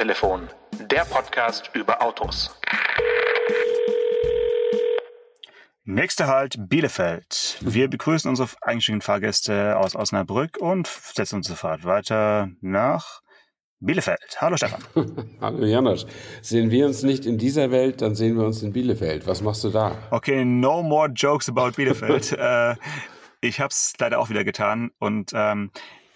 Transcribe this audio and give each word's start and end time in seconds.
Autotelefon, 0.00 0.48
der 0.90 1.04
Podcast 1.04 1.70
über 1.74 2.00
Autos. 2.00 2.58
Nächster 5.84 6.26
Halt 6.26 6.56
Bielefeld. 6.70 7.58
Wir 7.60 7.86
begrüßen 7.88 8.30
unsere 8.30 8.48
eingestiegenen 8.62 9.02
Fahrgäste 9.02 9.76
aus 9.76 9.94
Osnabrück 9.94 10.56
und 10.56 10.86
setzen 10.86 11.36
uns 11.36 11.48
sofort 11.48 11.84
weiter 11.84 12.48
nach 12.62 13.20
Bielefeld. 13.80 14.38
Hallo 14.38 14.56
Stefan. 14.56 14.82
Hallo 15.42 15.66
Janosch. 15.66 16.06
Sehen 16.40 16.70
wir 16.70 16.86
uns 16.86 17.02
nicht 17.02 17.26
in 17.26 17.36
dieser 17.36 17.70
Welt, 17.70 18.00
dann 18.00 18.14
sehen 18.14 18.38
wir 18.38 18.46
uns 18.46 18.62
in 18.62 18.72
Bielefeld. 18.72 19.26
Was 19.26 19.42
machst 19.42 19.64
du 19.64 19.68
da? 19.68 19.98
Okay, 20.10 20.46
no 20.46 20.82
more 20.82 21.10
jokes 21.10 21.46
about 21.46 21.72
Bielefeld. 21.72 22.32
äh, 22.38 22.74
ich 23.42 23.60
habe 23.60 23.68
es 23.68 23.92
leider 23.98 24.18
auch 24.18 24.30
wieder 24.30 24.44
getan 24.44 24.92
und 24.98 25.32
ähm, 25.34 25.70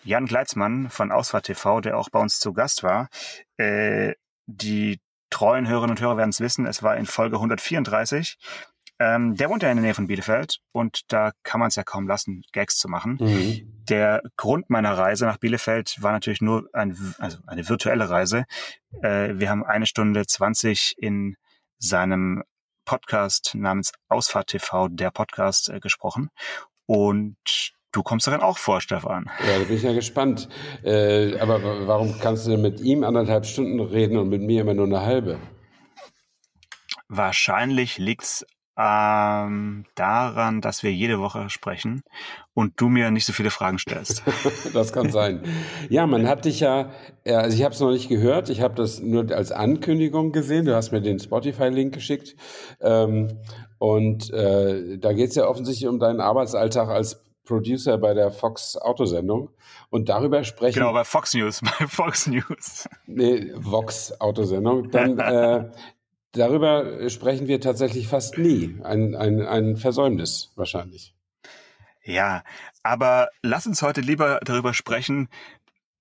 Jan 0.07 0.27
Gleitzmann 0.27 0.91
von 0.91 1.11
Ausfahrt 1.11 1.47
TV, 1.47 1.81
der 1.81 1.97
auch 1.97 2.11
bei 2.11 2.21
uns 2.21 2.39
zu 2.39 2.53
Gast 2.53 2.83
war, 2.83 3.09
äh, 3.57 4.15
die 4.47 5.01
treuen 5.31 5.69
Hörerinnen 5.69 5.97
und 5.97 6.01
Hörer 6.01 6.17
werden 6.17 6.31
es 6.31 6.41
wissen, 6.41 6.67
es 6.67 6.83
war 6.83 6.97
in 6.97 7.07
Folge 7.07 7.37
134. 7.37 8.37
Ähm, 9.01 9.35
der 9.35 9.51
wohnt 9.51 9.65
ja 9.65 9.71
in 9.71 9.77
der 9.77 9.83
Nähe 9.83 9.95
von 9.95 10.07
Bielefeld 10.07 10.61
und 10.71 11.01
da 11.09 11.33
kann 11.43 11.59
man 11.59 11.69
es 11.69 11.75
ja 11.75 11.83
kaum 11.83 12.07
lassen, 12.07 12.43
Gags 12.53 12.77
zu 12.79 12.89
machen. 12.89 13.19
Mhm. 13.21 13.85
Der 13.89 14.23
Grund 14.37 14.71
meiner 14.71 14.97
Reise 14.97 15.27
nach 15.27 15.39
Bielefeld 15.39 15.97
war 16.01 16.13
natürlich 16.13 16.41
nur 16.41 16.69
ein, 16.73 16.97
also 17.19 17.39
eine 17.49 17.69
virtuelle 17.69 18.09
Reise. 18.09 18.45
Äh, 19.03 19.35
wir 19.35 19.51
haben 19.51 19.65
eine 19.65 19.87
Stunde 19.87 20.27
zwanzig 20.27 20.95
in 20.97 21.37
seinem 21.79 22.45
Podcast 22.85 23.55
namens 23.55 23.93
Ausfahrt 24.09 24.49
TV, 24.49 24.89
der 24.89 25.11
Podcast, 25.11 25.71
äh, 25.71 25.81
gesprochen. 25.81 26.31
Und 26.87 27.73
du 27.95 28.03
kommst 28.03 28.27
darin 28.27 28.41
auch 28.41 28.59
vor, 28.59 28.81
Stefan. 28.81 29.31
Ja, 29.47 29.59
da 29.59 29.65
bin 29.65 29.77
ich 29.77 29.83
ja 29.83 29.93
gespannt. 29.93 30.49
Äh, 30.83 31.39
aber 31.39 31.87
warum 31.87 32.19
kannst 32.21 32.47
du 32.47 32.51
denn 32.51 32.63
mit 32.63 32.81
ihm 32.81 33.05
anderthalb 33.05 33.47
Stunden 33.47 33.81
reden 33.81 34.19
und 34.19 34.29
mit 34.29 34.43
mir 34.43 34.63
immer 34.63 34.75
nur 34.75 34.87
eine 34.87 35.03
halbe? 35.03 35.39
Wahrscheinlich 37.09 37.99
liegt's 37.99 38.45
ähm, 38.77 39.85
daran, 39.95 40.61
dass 40.61 40.83
wir 40.83 40.93
jede 40.93 41.21
Woche 41.21 41.49
sprechen 41.49 42.03
und 42.55 42.81
du 42.81 42.89
mir 42.89 43.13
nicht 43.13 43.25
so 43.25 43.33
viele 43.33 43.51
Fragen 43.51 43.79
stellst. 43.79 44.25
das 44.75 44.93
kann 44.93 45.13
sein. 45.13 45.43
Ja, 45.91 46.09
man 46.09 46.27
hat 46.27 46.45
dich 46.45 46.59
ja, 46.59 46.91
also 47.25 47.57
ich 47.57 47.63
habe 47.63 47.73
es 47.73 47.81
noch 47.81 47.93
nicht 47.93 48.09
gehört, 48.09 48.49
ich 48.49 48.61
habe 48.63 48.75
das 48.75 49.01
nur 49.01 49.31
als 49.31 49.53
Ankündigung 49.53 50.33
gesehen. 50.33 50.65
Du 50.65 50.75
hast 50.75 50.91
mir 50.91 51.01
den 51.01 51.21
Spotify-Link 51.21 51.95
geschickt. 51.95 52.35
Ähm, 52.81 53.39
und 53.79 54.33
äh, 54.33 54.99
da 54.99 55.13
geht 55.13 55.31
es 55.31 55.37
ja 55.37 55.47
offensichtlich 55.47 55.89
um 55.89 56.01
deinen 56.01 56.21
Arbeitsalltag 56.21 56.89
als 56.89 57.25
Producer 57.45 57.99
bei 57.99 58.15
der 58.15 58.31
Fox 58.31 58.77
Autosendung. 58.77 59.51
Und 59.91 60.09
darüber 60.09 60.45
sprechen. 60.45 60.81
Genau, 60.81 60.93
bei 60.93 61.05
Fox 61.05 61.35
News, 61.35 61.61
bei 61.79 61.87
Fox 61.87 62.27
News. 62.27 62.89
Nee, 63.07 63.53
Vox 63.55 64.19
Autosendung. 64.21 64.91
Dann 64.91 65.19
äh, 65.19 65.71
darüber 66.33 67.09
sprechen 67.11 67.47
wir 67.47 67.61
tatsächlich 67.61 68.09
fast 68.09 68.39
nie. 68.39 68.79
Ein, 68.83 69.15
ein, 69.15 69.43
ein 69.43 69.77
Versäumnis 69.77 70.53
wahrscheinlich. 70.57 71.15
Ja, 72.03 72.43
aber 72.83 73.29
lass 73.43 73.67
uns 73.67 73.81
heute 73.81 74.03
lieber 74.03 74.41
darüber 74.45 74.75
sprechen, 74.75 75.29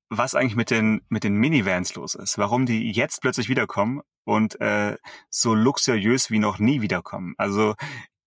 was 0.10 0.36
eigentlich 0.36 0.56
mit 0.56 0.70
den, 0.70 1.02
mit 1.10 1.24
den 1.24 1.36
Minivans 1.36 1.96
los 1.96 2.16
ist. 2.16 2.38
Warum 2.38 2.66
die 2.66 2.92
jetzt 2.92 3.22
plötzlich 3.22 3.50
wiederkommen 3.50 4.02
und 4.26 4.60
äh, 4.62 4.98
so 5.30 5.54
luxuriös 5.54 6.30
wie 6.30 6.40
noch 6.40 6.60
nie 6.60 6.82
wiederkommen. 6.82 7.36
Also 7.38 7.76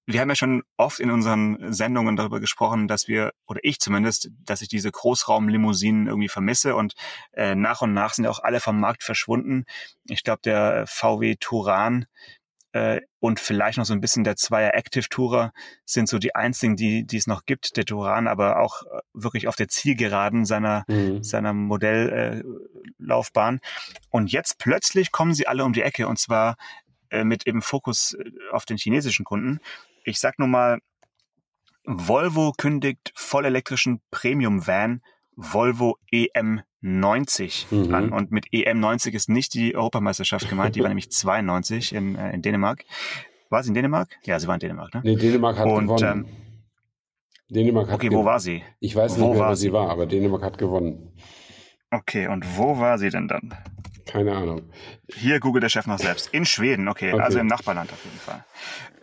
wir 0.07 0.21
haben 0.21 0.29
ja 0.29 0.37
schon 0.37 0.63
oft 0.77 1.01
in 1.01 1.11
unseren 1.11 1.73
Sendungen 1.73 2.17
darüber 2.17 2.39
gesprochen, 2.39 2.87
dass 2.87 3.09
wir, 3.09 3.33
oder 3.47 3.61
ich 3.65 3.81
zumindest, 3.81 4.31
dass 4.45 4.63
ich 4.63 4.69
diese 4.69 4.93
Großraumlimousinen 4.93 6.07
irgendwie 6.07 6.29
vermisse 6.29 6.77
und 6.77 6.95
äh, 7.33 7.57
nach 7.57 7.83
und 7.83 7.93
nach 7.93 8.15
sind 8.15 8.27
auch 8.27 8.39
alle 8.39 8.61
vom 8.61 8.79
Markt 8.79 9.03
verschwunden. 9.03 9.65
Ich 10.05 10.23
glaube, 10.23 10.41
der 10.45 10.85
VW 10.87 11.35
Turan 11.41 12.07
äh, 12.73 13.01
und 13.21 13.41
vielleicht 13.41 13.79
noch 13.79 13.87
so 13.87 13.95
ein 13.95 14.01
bisschen 14.01 14.23
der 14.23 14.37
Zweier 14.37 14.75
Active 14.75 15.09
Tourer 15.09 15.53
sind 15.85 16.09
so 16.09 16.19
die 16.19 16.35
einzigen, 16.35 16.77
die, 16.77 17.05
die 17.05 17.17
es 17.17 17.27
noch 17.27 17.45
gibt. 17.45 17.77
Der 17.77 17.85
Turan 17.85 18.29
aber 18.29 18.61
auch 18.61 18.83
äh, 18.83 19.01
wirklich 19.13 19.49
auf 19.49 19.57
der 19.57 19.69
Zielgeraden 19.69 20.45
seiner, 20.45 20.85
mhm. 20.87 21.25
seiner 21.25 21.53
Modelllaufbahn. 21.53 23.57
Äh, 23.57 23.61
und 24.11 24.31
jetzt 24.31 24.59
plötzlich 24.59 25.11
kommen 25.11 25.35
sie 25.35 25.49
alle 25.49 25.65
um 25.65 25.73
die 25.73 25.83
Ecke 25.83 26.07
und 26.07 26.19
zwar 26.19 26.57
äh, 27.11 27.25
mit 27.25 27.47
eben 27.47 27.63
Fokus 27.63 28.13
äh, 28.13 28.31
auf 28.53 28.67
den 28.67 28.77
chinesischen 28.77 29.25
Kunden. 29.25 29.61
Ich 30.07 30.21
sag 30.21 30.39
nur 30.39 30.47
mal, 30.47 30.79
Volvo 31.85 32.53
kündigt 32.57 33.13
vollelektrischen 33.17 34.01
Premium-Van 34.13 35.03
Volvo 35.35 35.99
EM90 36.13 37.75
mhm. 37.75 37.95
an. 37.95 38.13
Und 38.13 38.31
mit 38.31 38.47
EM90 38.47 39.15
ist 39.15 39.29
nicht 39.29 39.53
die 39.55 39.75
Europameisterschaft 39.75 40.49
gemeint, 40.49 40.77
die 40.77 40.81
war 40.81 40.89
nämlich 40.91 41.11
92 41.11 41.93
in, 41.93 42.15
äh, 42.15 42.33
in 42.33 42.43
Dänemark. 42.43 42.85
War 43.51 43.65
sie 43.65 43.71
in 43.71 43.75
Dänemark? 43.75 44.17
Ja, 44.25 44.39
sie 44.39 44.47
war 44.47 44.55
in 44.55 44.61
Dänemark, 44.61 44.95
ne? 44.95 45.01
Nee, 45.05 45.17
Dänemark 45.17 45.59
hat 45.59 45.67
Und, 45.67 45.87
gewonnen. 45.87 46.25
Ähm, 46.25 46.27
Dänemark 47.49 47.89
hat 47.89 47.97
okay, 47.97 48.11
wo 48.13 48.25
war 48.25 48.39
sie? 48.39 48.63
Ich 48.79 48.95
weiß 48.95 49.17
nicht 49.17 49.27
wo 49.27 49.35
mehr, 49.35 49.49
wo 49.49 49.55
sie 49.55 49.73
war, 49.73 49.91
aber 49.91 50.07
Dänemark 50.07 50.43
hat 50.43 50.59
gewonnen. 50.59 51.13
Okay, 51.91 52.29
und 52.29 52.45
wo 52.57 52.79
war 52.79 52.99
sie 52.99 53.11
denn 53.11 53.27
dann? 53.27 53.55
Keine 54.07 54.37
Ahnung. 54.37 54.71
Hier 55.13 55.41
googelt 55.41 55.65
der 55.65 55.69
Chef 55.69 55.87
noch 55.87 55.99
selbst. 55.99 56.33
In 56.33 56.45
Schweden, 56.45 56.89
okay, 56.89 57.13
okay. 57.13 57.23
also 57.23 57.41
im 57.41 57.49
Nachbarland 57.49 57.93
auf 57.93 58.05
jeden 58.05 58.19
Fall. 58.19 58.45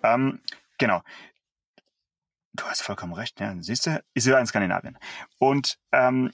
Ähm, 0.02 0.40
Genau. 0.84 1.02
Du 2.52 2.66
hast 2.66 2.82
vollkommen 2.82 3.14
recht, 3.14 3.40
ja. 3.40 3.56
Siehst 3.62 3.86
du, 3.86 4.04
ist 4.14 4.28
ja 4.28 4.38
in 4.38 4.46
Skandinavien. 4.46 4.98
Und 5.38 5.80
ähm, 5.94 6.34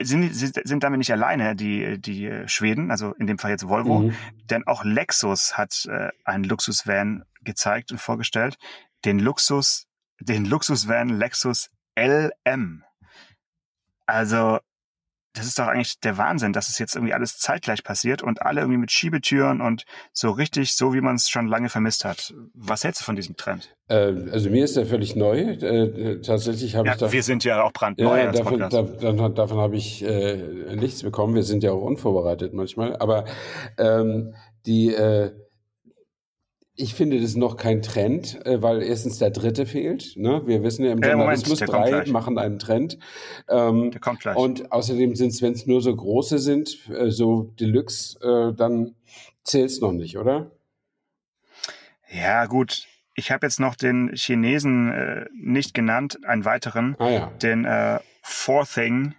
sind, 0.00 0.32
sind 0.32 0.84
damit 0.84 0.98
nicht 0.98 1.10
alleine, 1.10 1.56
die, 1.56 2.00
die 2.00 2.44
Schweden, 2.46 2.92
also 2.92 3.12
in 3.14 3.26
dem 3.26 3.38
Fall 3.38 3.50
jetzt 3.50 3.68
Volvo, 3.68 3.98
mhm. 3.98 4.16
denn 4.44 4.64
auch 4.68 4.84
Lexus 4.84 5.58
hat 5.58 5.86
äh, 5.90 6.10
einen 6.24 6.44
Luxusvan 6.44 7.24
gezeigt 7.40 7.90
und 7.90 8.00
vorgestellt. 8.00 8.58
Den 9.04 9.18
Luxus, 9.18 9.88
den 10.20 10.44
Luxusvan 10.44 11.08
Lexus 11.08 11.68
LM. 11.98 12.84
Also 14.06 14.60
das 15.32 15.46
ist 15.46 15.58
doch 15.58 15.66
eigentlich 15.66 16.00
der 16.00 16.18
Wahnsinn, 16.18 16.52
dass 16.52 16.68
es 16.68 16.78
jetzt 16.78 16.96
irgendwie 16.96 17.14
alles 17.14 17.38
zeitgleich 17.38 17.84
passiert 17.84 18.22
und 18.22 18.42
alle 18.42 18.62
irgendwie 18.62 18.78
mit 18.78 18.90
Schiebetüren 18.90 19.60
und 19.60 19.84
so 20.12 20.30
richtig, 20.30 20.74
so 20.74 20.92
wie 20.92 21.00
man 21.00 21.16
es 21.16 21.28
schon 21.28 21.46
lange 21.46 21.68
vermisst 21.68 22.04
hat. 22.04 22.34
Was 22.52 22.82
hältst 22.82 23.00
du 23.00 23.04
von 23.04 23.14
diesem 23.14 23.36
Trend? 23.36 23.74
Äh, 23.88 24.12
also 24.32 24.50
mir 24.50 24.64
ist 24.64 24.76
der 24.76 24.86
völlig 24.86 25.14
neu. 25.14 25.38
Äh, 25.38 26.20
tatsächlich 26.20 26.74
habe 26.74 26.88
ja, 26.88 26.94
ich 26.94 27.00
da, 27.00 27.12
Wir 27.12 27.22
sind 27.22 27.44
ja 27.44 27.62
auch 27.62 27.72
brandneu. 27.72 28.18
Ja, 28.18 28.32
davon, 28.32 28.58
da, 28.58 29.28
davon, 29.28 29.58
habe 29.58 29.76
ich 29.76 30.04
äh, 30.04 30.74
nichts 30.74 31.02
bekommen. 31.02 31.34
Wir 31.34 31.44
sind 31.44 31.62
ja 31.62 31.72
auch 31.72 31.82
unvorbereitet 31.82 32.52
manchmal. 32.52 32.96
Aber 32.96 33.24
ähm, 33.78 34.34
die 34.66 34.92
äh, 34.92 35.30
ich 36.80 36.94
finde, 36.94 37.16
das 37.16 37.30
ist 37.30 37.36
noch 37.36 37.56
kein 37.56 37.82
Trend, 37.82 38.44
äh, 38.46 38.62
weil 38.62 38.82
erstens 38.82 39.18
der 39.18 39.30
dritte 39.30 39.66
fehlt. 39.66 40.16
Ne? 40.16 40.42
Wir 40.46 40.62
wissen 40.62 40.84
ja 40.84 40.92
im 40.92 41.02
äh, 41.02 41.10
Journalismus, 41.10 41.60
Moment, 41.60 42.06
drei 42.06 42.10
machen 42.10 42.38
einen 42.38 42.58
Trend. 42.58 42.98
Ähm, 43.48 43.90
der 43.90 44.00
kommt 44.00 44.20
gleich. 44.20 44.36
Und 44.36 44.72
außerdem 44.72 45.14
sind 45.14 45.28
es, 45.28 45.42
wenn 45.42 45.52
es 45.52 45.66
nur 45.66 45.82
so 45.82 45.94
große 45.94 46.38
sind, 46.38 46.88
äh, 46.90 47.10
so 47.10 47.52
Deluxe, 47.60 48.18
äh, 48.22 48.56
dann 48.56 48.94
zählt 49.44 49.70
es 49.70 49.80
noch 49.80 49.92
nicht, 49.92 50.16
oder? 50.16 50.50
Ja, 52.10 52.46
gut. 52.46 52.86
Ich 53.14 53.30
habe 53.30 53.46
jetzt 53.46 53.60
noch 53.60 53.74
den 53.74 54.12
Chinesen 54.14 54.90
äh, 54.90 55.26
nicht 55.34 55.74
genannt, 55.74 56.18
einen 56.24 56.44
weiteren, 56.44 56.96
ah, 56.98 57.10
ja. 57.10 57.26
den 57.42 57.64
äh, 57.66 57.98
Thing 58.72 59.14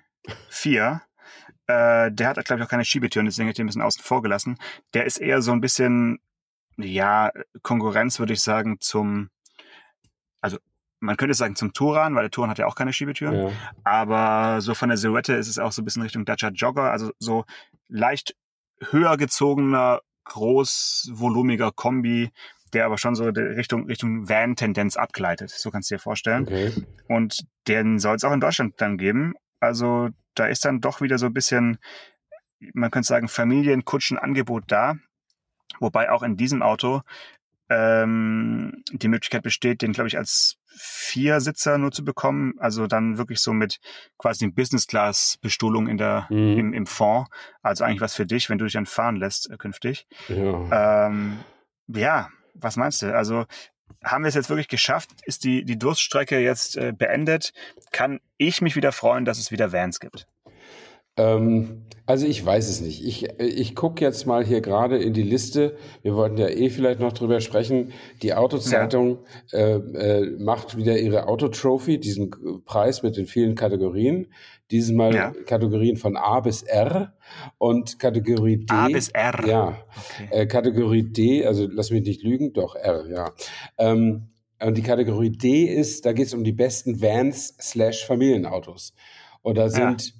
4. 0.49 1.01
Äh, 1.67 2.11
der 2.11 2.27
hat, 2.27 2.43
glaube 2.45 2.61
ich, 2.61 2.65
auch 2.65 2.69
keine 2.69 2.85
Schiebetüren, 2.85 3.25
deswegen 3.25 3.45
habe 3.45 3.51
ich 3.51 3.57
den 3.57 3.65
ein 3.65 3.67
bisschen 3.67 3.81
außen 3.83 4.01
vor 4.03 4.23
gelassen. 4.23 4.57
Der 4.95 5.05
ist 5.05 5.17
eher 5.17 5.41
so 5.41 5.51
ein 5.51 5.61
bisschen 5.61 6.19
ja, 6.77 7.31
Konkurrenz 7.61 8.19
würde 8.19 8.33
ich 8.33 8.41
sagen 8.41 8.77
zum, 8.79 9.29
also 10.41 10.57
man 10.99 11.17
könnte 11.17 11.33
sagen 11.33 11.55
zum 11.55 11.73
Touran, 11.73 12.15
weil 12.15 12.23
der 12.23 12.31
Touran 12.31 12.49
hat 12.49 12.59
ja 12.59 12.67
auch 12.67 12.75
keine 12.75 12.93
Schiebetüren. 12.93 13.47
Ja. 13.47 13.51
Aber 13.83 14.61
so 14.61 14.73
von 14.73 14.89
der 14.89 14.97
Silhouette 14.97 15.33
ist 15.33 15.47
es 15.47 15.59
auch 15.59 15.71
so 15.71 15.81
ein 15.81 15.85
bisschen 15.85 16.03
Richtung 16.03 16.25
Dacia 16.25 16.49
Jogger, 16.49 16.91
also 16.91 17.11
so 17.19 17.45
leicht 17.87 18.35
höher 18.89 19.17
gezogener, 19.17 20.01
großvolumiger 20.25 21.71
Kombi, 21.71 22.31
der 22.73 22.85
aber 22.85 22.97
schon 22.97 23.15
so 23.15 23.25
Richtung, 23.25 23.87
Richtung 23.87 24.29
Van-Tendenz 24.29 24.95
abgleitet. 24.95 25.49
So 25.49 25.71
kannst 25.71 25.89
du 25.91 25.95
dir 25.95 25.99
vorstellen. 25.99 26.43
Okay. 26.43 26.71
Und 27.07 27.45
den 27.67 27.99
soll 27.99 28.15
es 28.15 28.23
auch 28.23 28.31
in 28.31 28.39
Deutschland 28.39 28.75
dann 28.77 28.97
geben. 28.97 29.33
Also 29.59 30.09
da 30.35 30.45
ist 30.45 30.63
dann 30.65 30.79
doch 30.79 31.01
wieder 31.01 31.17
so 31.17 31.25
ein 31.25 31.33
bisschen, 31.33 31.79
man 32.73 32.91
könnte 32.91 33.07
sagen, 33.07 33.27
Familienkutschenangebot 33.27 34.63
da. 34.67 34.95
Wobei 35.79 36.11
auch 36.11 36.23
in 36.23 36.37
diesem 36.37 36.61
Auto 36.61 37.01
ähm, 37.69 38.83
die 38.91 39.07
Möglichkeit 39.07 39.43
besteht, 39.43 39.81
den, 39.81 39.93
glaube 39.93 40.09
ich, 40.09 40.17
als 40.17 40.57
Viersitzer 40.67 41.77
nur 41.77 41.91
zu 41.91 42.03
bekommen. 42.03 42.53
Also 42.59 42.85
dann 42.87 43.17
wirklich 43.17 43.39
so 43.39 43.53
mit 43.53 43.79
quasi 44.17 44.47
Business-Class-Bestuhlung 44.47 45.87
in 45.87 45.97
der, 45.97 46.27
mhm. 46.29 46.57
im, 46.57 46.73
im 46.73 46.85
Fond. 46.85 47.27
Also 47.61 47.85
eigentlich 47.85 48.01
was 48.01 48.15
für 48.15 48.25
dich, 48.25 48.49
wenn 48.49 48.57
du 48.57 48.65
dich 48.65 48.73
dann 48.73 48.85
fahren 48.85 49.15
lässt 49.15 49.49
äh, 49.49 49.57
künftig. 49.57 50.05
Ja. 50.27 51.07
Ähm, 51.07 51.39
ja, 51.87 52.29
was 52.55 52.75
meinst 52.75 53.01
du? 53.01 53.15
Also 53.15 53.45
haben 54.03 54.23
wir 54.23 54.29
es 54.29 54.35
jetzt 54.35 54.49
wirklich 54.49 54.67
geschafft? 54.67 55.09
Ist 55.25 55.43
die, 55.43 55.63
die 55.63 55.77
Durststrecke 55.77 56.39
jetzt 56.39 56.75
äh, 56.77 56.91
beendet? 56.91 57.53
Kann 57.91 58.19
ich 58.37 58.61
mich 58.61 58.75
wieder 58.75 58.91
freuen, 58.91 59.25
dass 59.25 59.39
es 59.39 59.51
wieder 59.51 59.71
Vans 59.71 59.99
gibt? 59.99 60.27
Ähm, 61.17 61.85
also 62.05 62.27
ich 62.27 62.45
weiß 62.45 62.67
es 62.67 62.81
nicht. 62.81 63.05
Ich, 63.05 63.29
ich 63.39 63.75
gucke 63.75 64.03
jetzt 64.03 64.25
mal 64.25 64.43
hier 64.43 64.59
gerade 64.59 64.97
in 64.97 65.13
die 65.13 65.23
Liste. 65.23 65.77
Wir 66.01 66.15
wollten 66.15 66.37
ja 66.37 66.49
eh 66.49 66.69
vielleicht 66.69 66.99
noch 66.99 67.13
drüber 67.13 67.39
sprechen. 67.39 67.93
Die 68.21 68.33
Autozeitung 68.33 69.19
ja. 69.51 69.59
äh, 69.59 69.75
äh, 69.75 70.37
macht 70.37 70.75
wieder 70.75 70.99
ihre 70.99 71.27
Autotrophy, 71.27 71.99
diesen 71.99 72.31
Preis 72.65 73.01
mit 73.01 73.15
den 73.15 73.27
vielen 73.27 73.55
Kategorien. 73.55 74.27
Dieses 74.71 74.91
Mal 74.91 75.13
ja. 75.15 75.31
Kategorien 75.45 75.95
von 75.95 76.17
A 76.17 76.39
bis 76.39 76.63
R 76.63 77.13
und 77.57 77.99
Kategorie 77.99 78.57
D. 78.57 78.73
A 78.73 78.87
bis 78.87 79.09
R. 79.09 79.47
Ja. 79.47 79.77
Okay. 80.15 80.27
Äh, 80.31 80.45
Kategorie 80.47 81.03
D, 81.03 81.45
also 81.45 81.67
lass 81.71 81.91
mich 81.91 82.03
nicht 82.03 82.23
lügen, 82.23 82.51
doch 82.51 82.75
R, 82.75 83.05
ja. 83.09 83.31
Ähm, 83.77 84.31
und 84.61 84.77
die 84.77 84.83
Kategorie 84.83 85.31
D 85.31 85.63
ist, 85.63 86.05
da 86.05 86.13
geht 86.13 86.27
es 86.27 86.33
um 86.33 86.43
die 86.43 86.51
besten 86.51 87.01
Vans 87.01 87.55
slash 87.59 88.05
Familienautos. 88.05 88.93
Und 89.41 89.57
da 89.57 89.69
sind, 89.69 90.07
ja, 90.07 90.13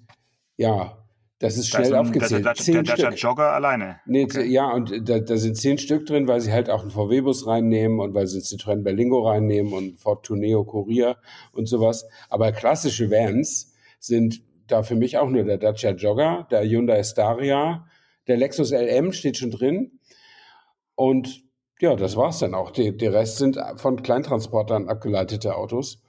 ja 0.58 0.98
das 1.42 1.58
ist 1.58 1.70
schnell 1.70 1.82
da 1.82 1.88
ist 1.88 1.94
ein, 1.94 2.00
aufgezählt. 2.00 2.46
Der, 2.46 2.54
der, 2.54 2.84
der, 2.84 2.96
der 2.96 3.14
Jogger 3.18 3.52
alleine. 3.52 4.00
Nee, 4.06 4.26
okay. 4.26 4.46
Ja, 4.46 4.72
und 4.72 5.10
da, 5.10 5.20
da, 5.20 5.38
sind 5.38 5.58
zehn 5.58 5.80
Stück 5.80 6.06
drin, 6.06 6.28
weil 6.28 6.40
sie 6.40 6.52
halt 6.54 6.70
auch 6.70 6.82
einen 6.82 6.92
VW-Bus 6.92 7.48
reinnehmen 7.48 8.00
und 8.00 8.14
weil 8.14 8.28
sie 8.28 8.38
einen 8.38 8.44
Citroën 8.44 8.84
Berlingo 8.84 9.28
reinnehmen 9.28 9.74
und 9.74 10.00
Ford 10.00 10.24
Tourneo 10.24 10.64
Courier 10.64 11.18
und 11.52 11.66
sowas. 11.66 12.06
Aber 12.30 12.52
klassische 12.52 13.10
Vans 13.10 13.74
sind 14.00 14.44
da 14.68 14.84
für 14.84 14.96
mich 14.96 15.18
auch 15.18 15.30
nur 15.30 15.44
der 15.44 15.58
Dacia 15.58 15.92
Jogger, 15.92 16.48
der 16.52 16.64
Hyundai 16.64 17.02
Staria, 17.04 17.88
der 18.28 18.38
Lexus 18.38 18.72
LM 18.72 19.12
steht 19.12 19.38
schon 19.38 19.50
drin. 19.50 20.00
Und 20.94 21.44
ja, 21.80 21.96
das 21.96 22.16
war's 22.16 22.38
dann 22.38 22.54
auch. 22.54 22.70
Die 22.70 22.90
Rest 23.08 23.38
sind 23.38 23.58
von 23.78 24.04
Kleintransportern 24.04 24.88
abgeleitete 24.88 25.56
Autos, 25.56 26.04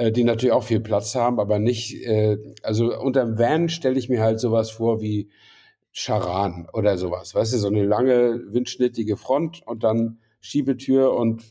äh, 0.00 0.12
die 0.12 0.24
natürlich 0.24 0.52
auch 0.52 0.64
viel 0.64 0.80
Platz 0.80 1.14
haben, 1.14 1.38
aber 1.38 1.58
nicht, 1.58 2.06
äh, 2.06 2.38
also 2.62 2.98
unterm 2.98 3.38
Van 3.38 3.68
stelle 3.68 3.98
ich 3.98 4.08
mir 4.08 4.22
halt 4.22 4.40
sowas 4.40 4.70
vor 4.70 5.02
wie 5.02 5.28
Charan 5.92 6.66
oder 6.72 6.96
sowas. 6.96 7.34
Weißt 7.34 7.52
du, 7.52 7.58
so 7.58 7.68
eine 7.68 7.84
lange, 7.84 8.40
windschnittige 8.48 9.18
Front 9.18 9.60
und 9.66 9.84
dann 9.84 10.18
Schiebetür 10.40 11.12
und 11.12 11.42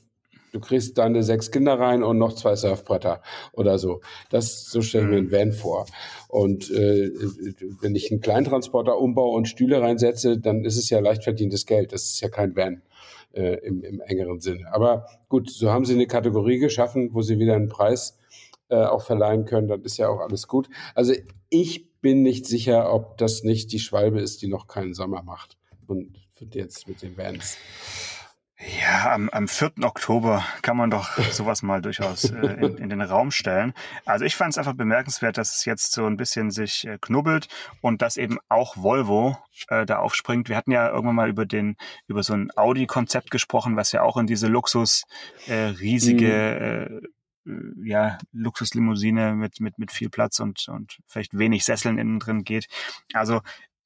du 0.52 0.60
kriegst 0.60 0.98
deine 0.98 1.22
sechs 1.22 1.52
Kinder 1.52 1.80
rein 1.80 2.02
und 2.02 2.18
noch 2.18 2.34
zwei 2.34 2.56
Surfbretter 2.56 3.22
oder 3.52 3.78
so. 3.78 4.02
Das 4.32 4.66
so 4.66 4.82
stelle 4.82 5.04
ich 5.04 5.12
mir 5.12 5.18
einen 5.18 5.32
Van 5.32 5.54
vor. 5.54 5.86
Und 6.28 6.72
äh, 6.72 7.12
wenn 7.82 7.96
ich 7.96 8.10
einen 8.10 8.20
Kleintransporter 8.20 8.98
umbaue 8.98 9.38
und 9.38 9.48
Stühle 9.48 9.80
reinsetze, 9.80 10.40
dann 10.40 10.66
ist 10.66 10.78
es 10.78 10.90
ja 10.90 11.00
leicht 11.02 11.24
verdientes 11.24 11.68
Geld. 11.68 11.94
Das 11.94 12.06
ist 12.06 12.22
ja 12.22 12.30
kein 12.30 12.56
Van 12.56 12.82
äh, 13.40 13.56
im, 13.66 13.84
im 13.84 14.02
engeren 14.02 14.42
Sinne. 14.42 14.72
Aber 14.74 15.08
gut, 15.30 15.50
so 15.50 15.72
haben 15.72 15.86
sie 15.86 15.94
eine 15.94 16.08
Kategorie 16.08 16.60
geschaffen, 16.60 17.14
wo 17.14 17.22
sie 17.22 17.40
wieder 17.40 17.56
einen 17.56 17.70
Preis 17.70 18.18
äh, 18.68 18.76
auch 18.76 19.02
verleihen 19.02 19.46
können. 19.46 19.70
Dann 19.70 19.82
ist 19.84 19.98
ja 19.98 20.10
auch 20.10 20.20
alles 20.20 20.48
gut. 20.48 20.70
Also 20.94 21.14
ich 21.50 21.90
bin 22.02 22.22
nicht 22.22 22.46
sicher, 22.46 22.94
ob 22.94 23.18
das 23.18 23.44
nicht 23.44 23.72
die 23.72 23.80
Schwalbe 23.80 24.20
ist, 24.20 24.42
die 24.42 24.48
noch 24.48 24.68
keinen 24.68 24.94
Sommer 24.94 25.24
macht. 25.24 25.58
Und 25.88 26.18
jetzt 26.54 26.88
mit 26.88 27.02
den 27.02 27.18
Vans. 27.18 27.58
Ja, 28.62 29.14
am, 29.14 29.30
am 29.30 29.48
4. 29.48 29.72
Oktober 29.84 30.44
kann 30.62 30.76
man 30.76 30.92
doch 30.92 31.18
sowas 31.32 31.62
mal 31.62 31.82
durchaus 31.82 32.26
äh, 32.26 32.56
in, 32.60 32.78
in, 32.78 32.90
den 32.90 33.02
Raum 33.02 33.32
stellen. 33.32 33.74
Also 34.06 34.26
ich 34.26 34.36
fand 34.36 34.52
es 34.52 34.58
einfach 34.58 34.74
bemerkenswert, 34.74 35.38
dass 35.38 35.56
es 35.56 35.66
jetzt 35.66 35.94
so 35.94 36.06
ein 36.06 36.18
bisschen 36.18 36.52
sich 36.52 36.86
äh, 36.86 36.98
knubbelt 37.00 37.48
und 37.80 38.02
dass 38.02 38.18
eben 38.18 38.38
auch 38.50 38.76
Volvo 38.76 39.38
äh, 39.70 39.86
da 39.86 40.00
aufspringt. 40.00 40.50
Wir 40.50 40.58
hatten 40.58 40.72
ja 40.72 40.90
irgendwann 40.90 41.16
mal 41.16 41.30
über 41.30 41.46
den 41.46 41.78
über 42.08 42.22
so 42.22 42.34
ein 42.34 42.52
Audi-Konzept 42.54 43.32
gesprochen, 43.32 43.78
was 43.78 43.94
ja 43.94 44.02
auch 44.02 44.18
in 44.18 44.28
diese 44.28 44.48
Luxus 44.48 45.06
äh, 45.48 45.54
riesige 45.54 46.90
mhm. 46.90 47.12
äh, 47.86 47.90
ja, 47.90 48.18
Luxuslimousine 48.34 49.36
mit, 49.36 49.62
mit, 49.62 49.80
mit 49.80 49.92
viel 49.92 50.10
Platz 50.10 50.42
und, 50.42 50.68
und 50.68 51.00
vielleicht 51.08 51.38
wenig 51.38 51.64
Sesseln 51.64 51.98
innen 51.98 52.20
drin 52.20 52.44
geht. 52.44 52.68
Also 53.14 53.40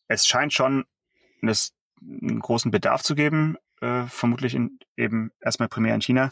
es 0.08 0.26
scheint 0.26 0.52
schon 0.52 0.86
das, 1.44 1.74
einen 2.02 2.40
großen 2.40 2.72
Bedarf 2.72 3.04
zu 3.04 3.14
geben 3.14 3.56
äh, 3.84 4.08
vermutlich 4.08 4.56
in, 4.56 4.80
eben 4.96 5.32
erstmal 5.42 5.68
primär 5.68 5.94
in 5.94 6.02
China. 6.02 6.32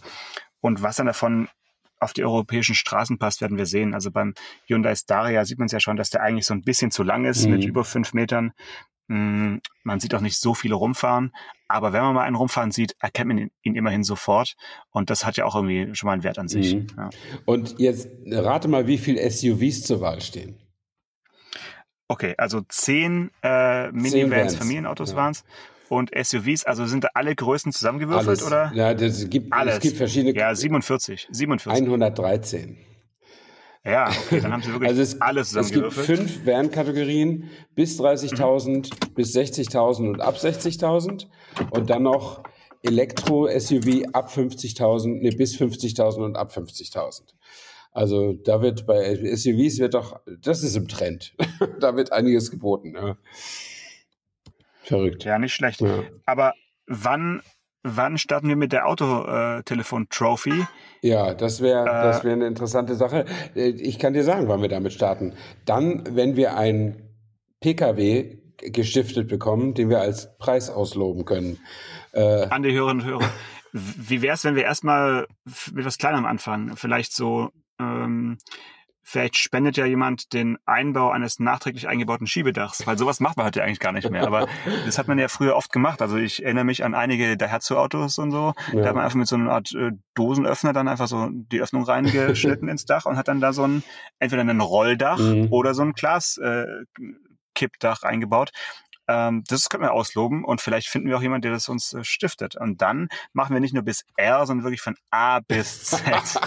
Und 0.61 0.81
was 0.81 0.95
dann 0.95 1.07
davon 1.07 1.49
auf 1.99 2.13
die 2.13 2.23
europäischen 2.23 2.75
Straßen 2.75 3.19
passt, 3.19 3.41
werden 3.41 3.57
wir 3.57 3.65
sehen. 3.65 3.93
Also 3.93 4.09
beim 4.09 4.33
Hyundai 4.65 4.95
Staria 4.95 5.45
sieht 5.45 5.59
man 5.59 5.67
es 5.67 5.71
ja 5.71 5.79
schon, 5.79 5.97
dass 5.97 6.09
der 6.09 6.21
eigentlich 6.21 6.45
so 6.45 6.53
ein 6.53 6.63
bisschen 6.63 6.89
zu 6.91 7.03
lang 7.03 7.25
ist 7.25 7.45
mhm. 7.45 7.51
mit 7.51 7.65
über 7.65 7.83
fünf 7.83 8.13
Metern. 8.13 8.53
Mm, 9.07 9.57
man 9.83 9.99
sieht 9.99 10.15
auch 10.15 10.21
nicht 10.21 10.39
so 10.39 10.53
viele 10.53 10.75
rumfahren, 10.75 11.31
aber 11.67 11.93
wenn 11.93 12.01
man 12.01 12.15
mal 12.15 12.23
einen 12.23 12.35
rumfahren 12.35 12.71
sieht, 12.71 12.95
erkennt 12.99 13.27
man 13.27 13.37
ihn, 13.37 13.51
ihn 13.61 13.75
immerhin 13.75 14.03
sofort. 14.03 14.55
Und 14.89 15.09
das 15.09 15.25
hat 15.25 15.37
ja 15.37 15.45
auch 15.45 15.55
irgendwie 15.55 15.93
schon 15.93 16.07
mal 16.07 16.13
einen 16.13 16.23
Wert 16.23 16.39
an 16.39 16.47
sich. 16.47 16.75
Mhm. 16.75 16.87
Ja. 16.97 17.09
Und 17.45 17.79
jetzt 17.79 18.09
rate 18.25 18.67
mal, 18.67 18.87
wie 18.87 18.97
viele 18.97 19.29
SUVs 19.29 19.83
zur 19.83 20.01
Wahl 20.01 20.21
stehen. 20.21 20.57
Okay, 22.07 22.33
also 22.37 22.61
zehn 22.67 23.31
äh, 23.43 23.91
Minivans, 23.91 24.55
Familienautos 24.55 25.11
ja. 25.11 25.17
waren 25.17 25.31
es 25.31 25.43
und 25.91 26.09
SUVs, 26.15 26.63
also 26.63 26.85
sind 26.85 27.03
da 27.03 27.09
alle 27.15 27.35
Größen 27.35 27.73
zusammengewürfelt 27.73 28.29
Alles. 28.29 28.45
oder? 28.45 28.71
Ja, 28.73 28.93
das 28.93 29.29
gibt, 29.29 29.51
Alles. 29.51 29.75
es 29.75 29.79
gibt 29.81 29.97
verschiedene. 29.97 30.33
Ja, 30.33 30.55
47. 30.55 31.27
47. 31.29 31.83
113. 31.83 32.77
Ja, 33.83 34.09
okay, 34.09 34.39
dann 34.39 34.53
haben 34.53 34.63
sie 34.63 34.71
wirklich 34.71 34.89
also 34.89 35.01
es, 35.01 35.19
alles 35.19 35.49
zusammengewürfelt. 35.49 36.09
Es 36.09 36.17
gibt 36.17 36.29
fünf 36.29 36.45
Van-Kategorien 36.45 37.49
bis 37.75 37.99
30.000, 37.99 38.69
mhm. 38.69 39.13
bis 39.15 39.35
60.000 39.35 40.09
und 40.11 40.21
ab 40.21 40.37
60.000 40.37 41.27
und 41.71 41.89
dann 41.89 42.03
noch 42.03 42.43
Elektro-SUV 42.83 44.13
ab 44.13 44.31
50.000, 44.33 45.19
nee, 45.19 45.31
bis 45.31 45.57
50.000 45.57 46.23
und 46.23 46.37
ab 46.37 46.53
50.000. 46.55 47.23
Also 47.91 48.31
da 48.31 48.61
wird 48.61 48.85
bei 48.85 49.15
SUVs 49.35 49.79
wird 49.79 49.95
doch, 49.95 50.21
das 50.41 50.63
ist 50.63 50.77
im 50.77 50.87
Trend. 50.87 51.35
da 51.81 51.97
wird 51.97 52.13
einiges 52.13 52.49
geboten. 52.49 52.93
Ja. 52.95 53.17
Verrückt. 54.83 55.23
Ja, 55.23 55.39
nicht 55.39 55.53
schlecht. 55.53 55.81
Ja. 55.81 56.03
Aber 56.25 56.53
wann, 56.87 57.41
wann 57.83 58.17
starten 58.17 58.47
wir 58.49 58.55
mit 58.55 58.71
der 58.71 58.87
Autotelefon-Trophy? 58.87 60.65
Ja, 61.01 61.33
das 61.33 61.61
wäre 61.61 61.83
äh, 61.83 61.85
das 61.85 62.23
wäre 62.23 62.33
eine 62.33 62.47
interessante 62.47 62.95
Sache. 62.95 63.25
Äh, 63.55 63.69
ich 63.69 63.99
kann 63.99 64.13
dir 64.13 64.23
sagen, 64.23 64.47
wann 64.47 64.61
wir 64.61 64.69
damit 64.69 64.93
starten. 64.93 65.33
Dann, 65.65 66.03
wenn 66.15 66.35
wir 66.35 66.57
ein 66.57 67.09
PKW 67.59 68.37
gestiftet 68.57 69.27
bekommen, 69.27 69.73
den 69.73 69.89
wir 69.89 70.01
als 70.01 70.37
Preis 70.37 70.69
ausloben 70.69 71.25
können. 71.25 71.59
Äh, 72.13 72.47
An 72.47 72.63
die 72.63 72.73
Hörerinnen 72.73 73.03
und 73.03 73.09
Hörer. 73.09 73.29
Wie 73.73 74.21
wäre 74.21 74.35
es, 74.35 74.43
wenn 74.43 74.55
wir 74.55 74.63
erstmal 74.63 75.27
mit 75.73 75.85
was 75.85 75.97
Kleinem 75.97 76.25
anfangen? 76.25 76.75
Vielleicht 76.75 77.13
so 77.13 77.49
ähm, 77.79 78.37
Vielleicht 79.03 79.37
spendet 79.37 79.77
ja 79.77 79.85
jemand 79.85 80.33
den 80.33 80.57
Einbau 80.65 81.09
eines 81.09 81.39
nachträglich 81.39 81.87
eingebauten 81.87 82.27
Schiebedachs, 82.27 82.85
weil 82.85 82.97
sowas 82.97 83.19
macht 83.19 83.37
man 83.37 83.47
heute 83.47 83.63
eigentlich 83.63 83.79
gar 83.79 83.91
nicht 83.91 84.09
mehr. 84.09 84.27
Aber 84.27 84.47
das 84.85 84.97
hat 84.97 85.07
man 85.07 85.17
ja 85.17 85.27
früher 85.27 85.55
oft 85.55 85.71
gemacht. 85.71 86.01
Also 86.01 86.17
ich 86.17 86.43
erinnere 86.43 86.65
mich 86.65 86.83
an 86.83 86.93
einige 86.93 87.35
Daihatsu-Autos 87.35 88.19
und 88.19 88.31
so. 88.31 88.53
Ja. 88.73 88.81
Da 88.81 88.89
hat 88.89 88.95
man 88.95 89.03
einfach 89.03 89.17
mit 89.17 89.27
so 89.27 89.35
einer 89.35 89.51
Art 89.51 89.73
äh, 89.73 89.91
Dosenöffner 90.13 90.73
dann 90.73 90.87
einfach 90.87 91.07
so 91.07 91.29
die 91.31 91.61
Öffnung 91.61 91.83
reingeschnitten 91.83 92.67
ins 92.69 92.85
Dach 92.85 93.05
und 93.05 93.17
hat 93.17 93.27
dann 93.27 93.41
da 93.41 93.53
so 93.53 93.63
ein, 93.63 93.83
entweder 94.19 94.43
ein 94.43 94.61
Rolldach 94.61 95.19
mhm. 95.19 95.47
oder 95.49 95.73
so 95.73 95.81
ein 95.81 95.93
Glas-Kippdach 95.93 98.03
äh, 98.03 98.07
eingebaut 98.07 98.51
ähm, 99.07 99.43
das 99.47 99.69
können 99.69 99.83
wir 99.83 99.93
ausloben 99.93 100.45
und 100.45 100.61
vielleicht 100.61 100.87
finden 100.87 101.09
wir 101.09 101.17
auch 101.17 101.21
jemanden, 101.21 101.41
der 101.41 101.51
das 101.51 101.69
uns 101.69 101.93
äh, 101.93 102.03
stiftet. 102.03 102.55
Und 102.55 102.81
dann 102.81 103.09
machen 103.33 103.53
wir 103.53 103.59
nicht 103.59 103.73
nur 103.73 103.83
bis 103.83 104.05
R, 104.15 104.45
sondern 104.45 104.63
wirklich 104.63 104.81
von 104.81 104.95
A 105.09 105.39
bis 105.39 105.85
Z. 105.85 106.03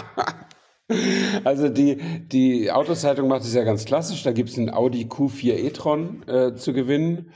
Also 1.43 1.69
die, 1.69 1.97
die 2.31 2.71
Autozeitung 2.71 3.27
macht 3.27 3.41
es 3.41 3.53
ja 3.53 3.63
ganz 3.63 3.85
klassisch. 3.85 4.23
Da 4.23 4.31
gibt 4.31 4.49
es 4.49 4.57
einen 4.57 4.69
Audi 4.69 5.05
Q4 5.05 5.53
e-tron 5.53 6.23
äh, 6.27 6.55
zu 6.55 6.73
gewinnen 6.73 7.31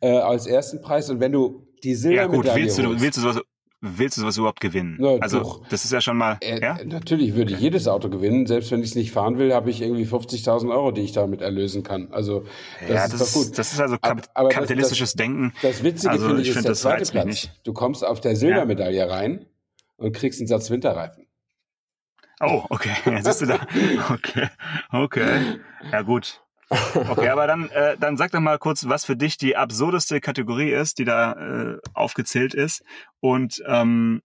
äh, 0.00 0.10
als 0.10 0.46
ersten 0.46 0.82
Preis. 0.82 1.08
Und 1.08 1.20
wenn 1.20 1.32
du 1.32 1.66
die 1.82 1.94
Silbermedaille 1.94 2.46
ja, 2.46 2.54
gut, 2.54 2.62
willst 2.62 2.78
du, 2.78 3.00
willst 3.00 3.16
du 3.16 3.22
sowas, 3.22 3.40
willst 3.80 4.16
du 4.16 4.20
sowas 4.20 4.36
überhaupt 4.36 4.60
gewinnen? 4.60 4.98
Na, 5.00 5.16
also 5.20 5.38
doch. 5.38 5.68
das 5.68 5.84
ist 5.84 5.92
ja 5.92 6.02
schon 6.02 6.18
mal. 6.18 6.36
Äh, 6.42 6.60
ja? 6.60 6.78
Natürlich 6.84 7.34
würde 7.34 7.54
ich 7.54 7.60
jedes 7.60 7.88
Auto 7.88 8.10
gewinnen. 8.10 8.46
Selbst 8.46 8.70
wenn 8.70 8.80
ich 8.80 8.90
es 8.90 8.94
nicht 8.94 9.12
fahren 9.12 9.38
will, 9.38 9.54
habe 9.54 9.70
ich 9.70 9.80
irgendwie 9.80 10.04
50.000 10.04 10.70
Euro, 10.70 10.90
die 10.90 11.00
ich 11.00 11.12
damit 11.12 11.40
erlösen 11.40 11.82
kann. 11.82 12.08
Also 12.10 12.44
das 12.80 12.90
ja, 12.90 13.04
ist 13.04 13.14
das 13.14 13.32
doch 13.32 13.40
gut. 13.40 13.58
Das 13.58 13.72
ist 13.72 13.80
also 13.80 13.96
kap 13.96 14.28
aber 14.34 14.50
kapitalistisches 14.50 15.12
das, 15.12 15.16
Denken. 15.16 15.54
Das 15.62 15.82
Witzige 15.82 16.10
also, 16.10 16.26
finde 16.26 16.42
ich, 16.42 16.50
ich 16.50 16.56
ist 16.56 16.66
der 16.66 16.74
zweite 16.74 17.10
Platz. 17.10 17.26
Nicht. 17.26 17.60
Du 17.64 17.72
kommst 17.72 18.04
auf 18.04 18.20
der 18.20 18.36
Silbermedaille 18.36 18.98
ja. 18.98 19.06
rein 19.06 19.46
und 19.96 20.14
kriegst 20.14 20.40
einen 20.40 20.48
Satz 20.48 20.70
Winterreifen. 20.70 21.29
Oh, 22.40 22.64
okay. 22.70 22.94
Jetzt 23.04 23.24
bist 23.24 23.42
du 23.42 23.46
da. 23.46 23.60
Okay. 24.10 24.48
Okay. 24.90 25.60
Ja, 25.92 26.02
gut. 26.02 26.40
Okay, 26.70 27.28
aber 27.28 27.46
dann, 27.48 27.68
äh, 27.70 27.96
dann 27.98 28.16
sag 28.16 28.30
doch 28.30 28.40
mal 28.40 28.58
kurz, 28.58 28.88
was 28.88 29.04
für 29.04 29.16
dich 29.16 29.36
die 29.36 29.56
absurdeste 29.56 30.20
Kategorie 30.20 30.70
ist, 30.70 30.98
die 30.98 31.04
da 31.04 31.32
äh, 31.32 31.78
aufgezählt 31.94 32.54
ist. 32.54 32.84
Und 33.18 33.62
ähm, 33.66 34.22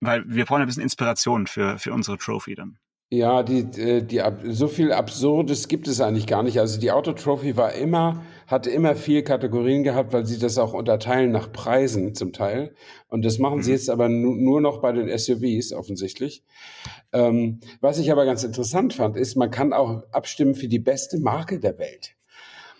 weil 0.00 0.22
wir 0.26 0.44
brauchen 0.44 0.62
ein 0.62 0.66
bisschen 0.66 0.82
Inspiration 0.82 1.46
für, 1.46 1.78
für 1.78 1.92
unsere 1.92 2.18
Trophy 2.18 2.54
dann. 2.54 2.78
Ja, 3.10 3.42
die, 3.42 3.60
äh, 3.80 4.02
die, 4.02 4.22
so 4.50 4.68
viel 4.68 4.92
Absurdes 4.92 5.66
gibt 5.66 5.88
es 5.88 6.00
eigentlich 6.00 6.26
gar 6.26 6.42
nicht. 6.42 6.60
Also 6.60 6.78
die 6.78 6.92
Autotrophy 6.92 7.56
war 7.56 7.72
immer, 7.72 8.22
hatte 8.48 8.70
immer 8.70 8.96
vier 8.96 9.22
Kategorien 9.24 9.84
gehabt, 9.84 10.14
weil 10.14 10.24
sie 10.24 10.38
das 10.38 10.56
auch 10.56 10.72
unterteilen 10.72 11.30
nach 11.30 11.52
Preisen 11.52 12.14
zum 12.14 12.32
Teil. 12.32 12.74
Und 13.08 13.22
das 13.24 13.38
machen 13.38 13.62
sie 13.62 13.70
mhm. 13.70 13.76
jetzt 13.76 13.90
aber 13.90 14.08
nur 14.08 14.62
noch 14.62 14.80
bei 14.80 14.90
den 14.90 15.16
SUVs 15.16 15.74
offensichtlich. 15.74 16.42
Ähm, 17.12 17.60
was 17.82 17.98
ich 17.98 18.10
aber 18.10 18.24
ganz 18.24 18.44
interessant 18.44 18.94
fand, 18.94 19.16
ist, 19.18 19.36
man 19.36 19.50
kann 19.50 19.74
auch 19.74 20.02
abstimmen 20.12 20.54
für 20.54 20.66
die 20.66 20.78
beste 20.78 21.18
Marke 21.20 21.60
der 21.60 21.78
Welt. 21.78 22.16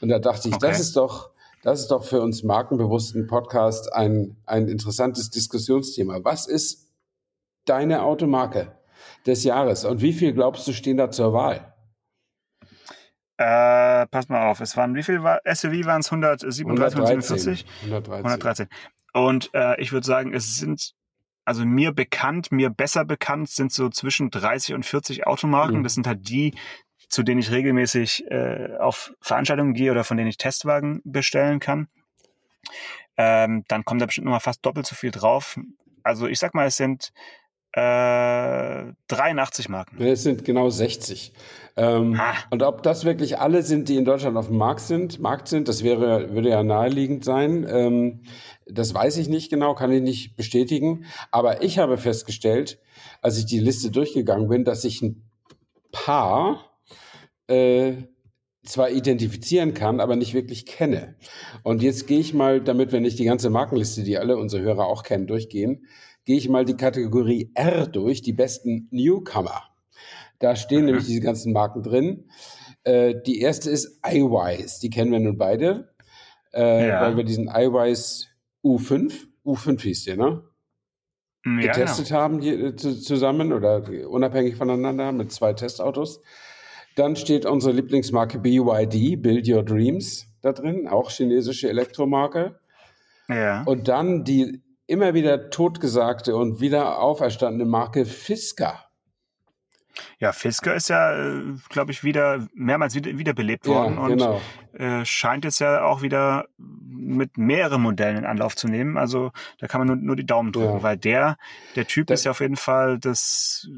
Und 0.00 0.08
da 0.08 0.18
dachte 0.18 0.48
ich, 0.48 0.54
okay. 0.54 0.66
das 0.66 0.80
ist 0.80 0.96
doch, 0.96 1.32
das 1.62 1.80
ist 1.80 1.90
doch 1.90 2.04
für 2.04 2.22
uns 2.22 2.42
markenbewussten 2.42 3.26
Podcast 3.26 3.92
ein, 3.92 4.38
ein 4.46 4.68
interessantes 4.68 5.28
Diskussionsthema. 5.28 6.20
Was 6.22 6.46
ist 6.46 6.88
deine 7.66 8.04
Automarke 8.04 8.72
des 9.26 9.44
Jahres 9.44 9.84
und 9.84 10.00
wie 10.00 10.14
viel 10.14 10.32
glaubst 10.32 10.66
du 10.66 10.72
stehen 10.72 10.96
da 10.96 11.10
zur 11.10 11.34
Wahl? 11.34 11.74
Äh, 13.38 14.06
pass 14.08 14.28
mal 14.28 14.48
auf, 14.48 14.60
es 14.60 14.76
waren, 14.76 14.96
wie 14.96 15.02
viel 15.04 15.22
war, 15.22 15.40
SUV 15.44 15.86
waren 15.86 16.00
es? 16.00 16.10
137, 16.10 16.66
147? 16.66 17.66
113. 17.84 18.24
113. 18.24 18.68
Und 19.12 19.50
äh, 19.54 19.80
ich 19.80 19.92
würde 19.92 20.04
sagen, 20.04 20.34
es 20.34 20.56
sind, 20.56 20.94
also 21.44 21.64
mir 21.64 21.92
bekannt, 21.92 22.50
mir 22.50 22.68
besser 22.68 23.04
bekannt 23.04 23.48
sind 23.48 23.72
so 23.72 23.90
zwischen 23.90 24.30
30 24.30 24.74
und 24.74 24.84
40 24.84 25.28
Automarken. 25.28 25.78
Mhm. 25.78 25.82
Das 25.84 25.94
sind 25.94 26.08
halt 26.08 26.28
die, 26.28 26.54
zu 27.08 27.22
denen 27.22 27.40
ich 27.40 27.52
regelmäßig 27.52 28.28
äh, 28.28 28.76
auf 28.80 29.14
Veranstaltungen 29.20 29.72
gehe 29.72 29.92
oder 29.92 30.02
von 30.02 30.16
denen 30.16 30.28
ich 30.28 30.36
Testwagen 30.36 31.00
bestellen 31.04 31.60
kann. 31.60 31.86
Ähm, 33.16 33.64
dann 33.68 33.84
kommt 33.84 34.02
da 34.02 34.06
bestimmt 34.06 34.24
nochmal 34.24 34.40
fast 34.40 34.66
doppelt 34.66 34.86
so 34.86 34.96
viel 34.96 35.12
drauf. 35.12 35.58
Also 36.02 36.26
ich 36.26 36.40
sag 36.40 36.54
mal, 36.54 36.66
es 36.66 36.76
sind 36.76 37.12
äh, 37.72 38.92
83 39.08 39.68
Marken. 39.68 40.02
Es 40.02 40.22
sind 40.22 40.44
genau 40.44 40.70
60. 40.70 41.32
Ähm, 41.76 42.18
ah. 42.18 42.34
Und 42.50 42.62
ob 42.62 42.82
das 42.82 43.04
wirklich 43.04 43.38
alle 43.38 43.62
sind, 43.62 43.88
die 43.88 43.96
in 43.96 44.04
Deutschland 44.04 44.36
auf 44.36 44.48
dem 44.48 44.56
Markt 44.56 44.80
sind, 44.80 45.20
Markt 45.20 45.48
sind, 45.48 45.68
das 45.68 45.84
wäre, 45.84 46.34
würde 46.34 46.48
ja 46.48 46.62
naheliegend 46.62 47.24
sein. 47.24 47.66
Ähm, 47.70 48.22
das 48.66 48.92
weiß 48.94 49.16
ich 49.18 49.28
nicht 49.28 49.50
genau, 49.50 49.74
kann 49.74 49.92
ich 49.92 50.02
nicht 50.02 50.36
bestätigen. 50.36 51.04
Aber 51.30 51.62
ich 51.62 51.78
habe 51.78 51.98
festgestellt, 51.98 52.80
als 53.22 53.38
ich 53.38 53.46
die 53.46 53.60
Liste 53.60 53.90
durchgegangen 53.90 54.48
bin, 54.48 54.64
dass 54.64 54.84
ich 54.84 55.02
ein 55.02 55.28
paar 55.92 56.64
äh, 57.48 57.92
zwar 58.64 58.90
identifizieren 58.90 59.72
kann, 59.74 60.00
aber 60.00 60.16
nicht 60.16 60.34
wirklich 60.34 60.66
kenne. 60.66 61.16
Und 61.62 61.82
jetzt 61.82 62.06
gehe 62.06 62.18
ich 62.18 62.34
mal, 62.34 62.60
damit 62.60 62.92
wir 62.92 63.00
nicht 63.00 63.18
die 63.18 63.24
ganze 63.24 63.50
Markenliste, 63.50 64.02
die 64.02 64.18
alle 64.18 64.36
unsere 64.36 64.62
Hörer 64.62 64.86
auch 64.86 65.02
kennen, 65.02 65.26
durchgehen, 65.26 65.86
gehe 66.28 66.36
ich 66.36 66.50
mal 66.50 66.66
die 66.66 66.76
Kategorie 66.76 67.50
R 67.54 67.86
durch, 67.86 68.20
die 68.20 68.34
besten 68.34 68.86
Newcomer. 68.90 69.62
Da 70.38 70.56
stehen 70.56 70.80
mhm. 70.80 70.84
nämlich 70.84 71.06
diese 71.06 71.22
ganzen 71.22 71.54
Marken 71.54 71.82
drin. 71.82 72.28
Äh, 72.84 73.14
die 73.26 73.40
erste 73.40 73.70
ist 73.70 73.98
iWise, 74.06 74.78
die 74.82 74.90
kennen 74.90 75.10
wir 75.10 75.20
nun 75.20 75.38
beide, 75.38 75.94
äh, 76.52 76.88
ja. 76.88 77.00
weil 77.00 77.16
wir 77.16 77.24
diesen 77.24 77.48
iWise 77.48 78.26
U5, 78.62 79.10
U5 79.42 79.80
hieß 79.80 80.04
der, 80.04 80.16
ne? 80.18 80.42
Ja, 81.46 81.72
getestet 81.72 82.08
genau. 82.08 82.20
haben 82.20 82.40
hier, 82.42 82.76
zusammen 82.76 83.54
oder 83.54 83.88
unabhängig 84.10 84.56
voneinander 84.56 85.12
mit 85.12 85.32
zwei 85.32 85.54
Testautos. 85.54 86.20
Dann 86.94 87.16
steht 87.16 87.46
unsere 87.46 87.72
Lieblingsmarke 87.72 88.38
BYD, 88.38 89.22
Build 89.22 89.48
Your 89.48 89.62
Dreams, 89.62 90.26
da 90.42 90.52
drin, 90.52 90.88
auch 90.88 91.10
chinesische 91.10 91.70
Elektromarke. 91.70 92.60
Ja. 93.30 93.62
Und 93.62 93.88
dann 93.88 94.24
die 94.24 94.60
immer 94.88 95.14
wieder 95.14 95.50
totgesagte 95.50 96.34
und 96.34 96.60
wieder 96.60 96.98
auferstandene 96.98 97.66
Marke 97.66 98.04
Fisker. 98.04 98.84
Ja, 100.18 100.32
Fisker 100.32 100.74
ist 100.74 100.88
ja, 100.88 101.12
äh, 101.12 101.42
glaube 101.68 101.92
ich, 101.92 102.04
wieder 102.04 102.46
mehrmals 102.54 102.94
wieder, 102.94 103.18
wiederbelebt 103.18 103.66
worden 103.66 103.96
ja, 103.96 104.08
genau. 104.08 104.40
und 104.72 104.80
äh, 104.80 105.04
scheint 105.04 105.44
jetzt 105.44 105.58
ja 105.58 105.84
auch 105.84 106.02
wieder 106.02 106.46
mit 106.56 107.36
mehreren 107.36 107.82
Modellen 107.82 108.16
in 108.16 108.24
Anlauf 108.24 108.56
zu 108.56 108.68
nehmen. 108.68 108.96
Also 108.96 109.32
da 109.58 109.66
kann 109.66 109.80
man 109.80 109.88
nur, 109.88 109.96
nur 109.96 110.16
die 110.16 110.26
Daumen 110.26 110.52
drücken, 110.52 110.78
ja. 110.78 110.82
weil 110.82 110.96
der, 110.96 111.36
der 111.76 111.86
Typ 111.86 112.06
das 112.06 112.20
ist 112.20 112.24
ja 112.24 112.30
auf 112.30 112.40
jeden 112.40 112.56
Fall 112.56 112.98
das, 112.98 113.68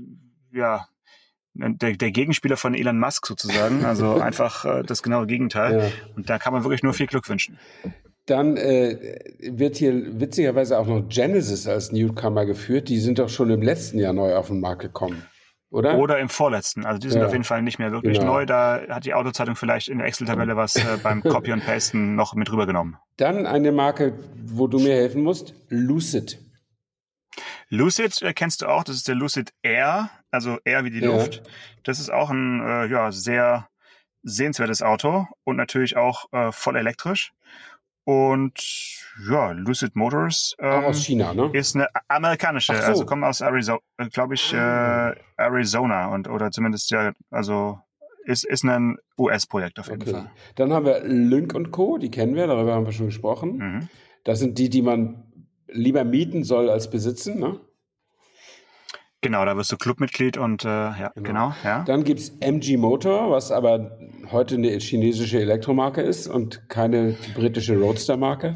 ja, 0.52 0.86
der, 1.54 1.96
der 1.96 2.10
Gegenspieler 2.12 2.56
von 2.56 2.74
Elon 2.74 2.98
Musk 2.98 3.26
sozusagen. 3.26 3.84
Also 3.84 4.14
einfach 4.20 4.64
äh, 4.64 4.82
das 4.82 5.02
genaue 5.02 5.26
Gegenteil. 5.26 5.80
Ja. 5.80 6.14
Und 6.16 6.30
da 6.30 6.38
kann 6.38 6.52
man 6.52 6.64
wirklich 6.64 6.82
nur 6.82 6.94
viel 6.94 7.06
Glück 7.06 7.28
wünschen. 7.28 7.58
Dann 8.30 8.56
äh, 8.56 9.18
wird 9.40 9.76
hier 9.76 10.20
witzigerweise 10.20 10.78
auch 10.78 10.86
noch 10.86 11.08
Genesis 11.08 11.66
als 11.66 11.90
Newcomer 11.90 12.46
geführt. 12.46 12.88
Die 12.88 13.00
sind 13.00 13.18
doch 13.18 13.28
schon 13.28 13.50
im 13.50 13.60
letzten 13.60 13.98
Jahr 13.98 14.12
neu 14.12 14.36
auf 14.36 14.46
den 14.46 14.60
Markt 14.60 14.82
gekommen. 14.82 15.26
Oder? 15.70 15.98
Oder 15.98 16.20
im 16.20 16.28
vorletzten. 16.28 16.86
Also 16.86 17.00
die 17.00 17.10
sind 17.10 17.20
ja. 17.20 17.26
auf 17.26 17.32
jeden 17.32 17.42
Fall 17.42 17.62
nicht 17.62 17.80
mehr 17.80 17.90
wirklich 17.90 18.18
genau. 18.20 18.34
neu. 18.34 18.46
Da 18.46 18.82
hat 18.88 19.04
die 19.04 19.14
Autozeitung 19.14 19.56
vielleicht 19.56 19.88
in 19.88 19.98
der 19.98 20.06
Excel-Tabelle 20.06 20.56
was 20.56 20.76
äh, 20.76 20.98
beim 21.02 21.22
Copy 21.24 21.52
und 21.52 21.64
Pasten 21.66 22.14
noch 22.14 22.34
mit 22.34 22.52
rübergenommen. 22.52 22.96
Dann 23.16 23.46
eine 23.46 23.72
Marke, 23.72 24.12
wo 24.36 24.68
du 24.68 24.78
mir 24.78 24.94
helfen 24.94 25.22
musst, 25.22 25.54
Lucid. 25.68 26.38
Lucid 27.68 28.22
äh, 28.22 28.32
kennst 28.32 28.62
du 28.62 28.66
auch, 28.66 28.84
das 28.84 28.94
ist 28.94 29.08
der 29.08 29.16
Lucid 29.16 29.52
Air, 29.62 30.10
also 30.30 30.58
Air 30.64 30.84
wie 30.84 30.90
die 30.90 31.00
ja. 31.00 31.06
Luft. 31.06 31.42
Das 31.82 31.98
ist 31.98 32.12
auch 32.12 32.30
ein 32.30 32.60
äh, 32.60 32.86
ja, 32.86 33.10
sehr 33.10 33.68
sehenswertes 34.22 34.82
Auto 34.82 35.26
und 35.44 35.56
natürlich 35.56 35.96
auch 35.96 36.26
äh, 36.32 36.52
voll 36.52 36.76
elektrisch. 36.76 37.32
Und 38.10 38.58
ja, 39.30 39.52
Lucid 39.52 39.94
Motors 39.94 40.56
ähm, 40.58 40.84
aus 40.84 41.04
China, 41.04 41.32
ne? 41.32 41.48
ist 41.52 41.76
eine 41.76 41.86
amerikanische, 42.08 42.74
so. 42.74 42.82
also 42.82 43.06
kommen 43.06 43.22
aus 43.22 43.40
Arizona, 43.40 43.78
glaube 44.10 44.34
ich, 44.34 44.52
äh, 44.52 45.14
Arizona 45.36 46.12
und 46.12 46.28
oder 46.28 46.50
zumindest 46.50 46.90
ja, 46.90 47.12
also 47.30 47.78
ist, 48.24 48.44
ist 48.44 48.64
ein 48.64 48.96
US-Projekt 49.16 49.78
auf 49.78 49.88
jeden 49.88 50.02
okay. 50.02 50.10
Fall. 50.10 50.30
Dann 50.56 50.72
haben 50.72 50.86
wir 50.86 51.04
Lynk 51.04 51.54
und 51.54 51.70
Co., 51.70 51.98
die 51.98 52.10
kennen 52.10 52.34
wir, 52.34 52.48
darüber 52.48 52.74
haben 52.74 52.84
wir 52.84 52.92
schon 52.92 53.06
gesprochen. 53.06 53.58
Mhm. 53.58 53.88
Das 54.24 54.40
sind 54.40 54.58
die, 54.58 54.70
die 54.70 54.82
man 54.82 55.22
lieber 55.68 56.02
mieten 56.02 56.42
soll 56.42 56.68
als 56.68 56.90
besitzen, 56.90 57.38
ne? 57.38 57.60
Genau, 59.22 59.44
da 59.44 59.56
wirst 59.56 59.70
du 59.70 59.76
Clubmitglied 59.76 60.38
und 60.38 60.64
äh, 60.64 60.68
ja, 60.68 61.12
genau. 61.14 61.28
genau 61.28 61.54
ja. 61.62 61.84
Dann 61.84 62.04
gibt 62.04 62.20
es 62.20 62.30
MG 62.40 62.78
Motor, 62.78 63.30
was 63.30 63.52
aber 63.52 63.98
heute 64.30 64.54
eine 64.54 64.68
chinesische 64.78 65.40
Elektromarke 65.40 66.00
ist 66.00 66.26
und 66.26 66.68
keine 66.70 67.16
britische 67.34 67.78
Roadster-Marke. 67.78 68.54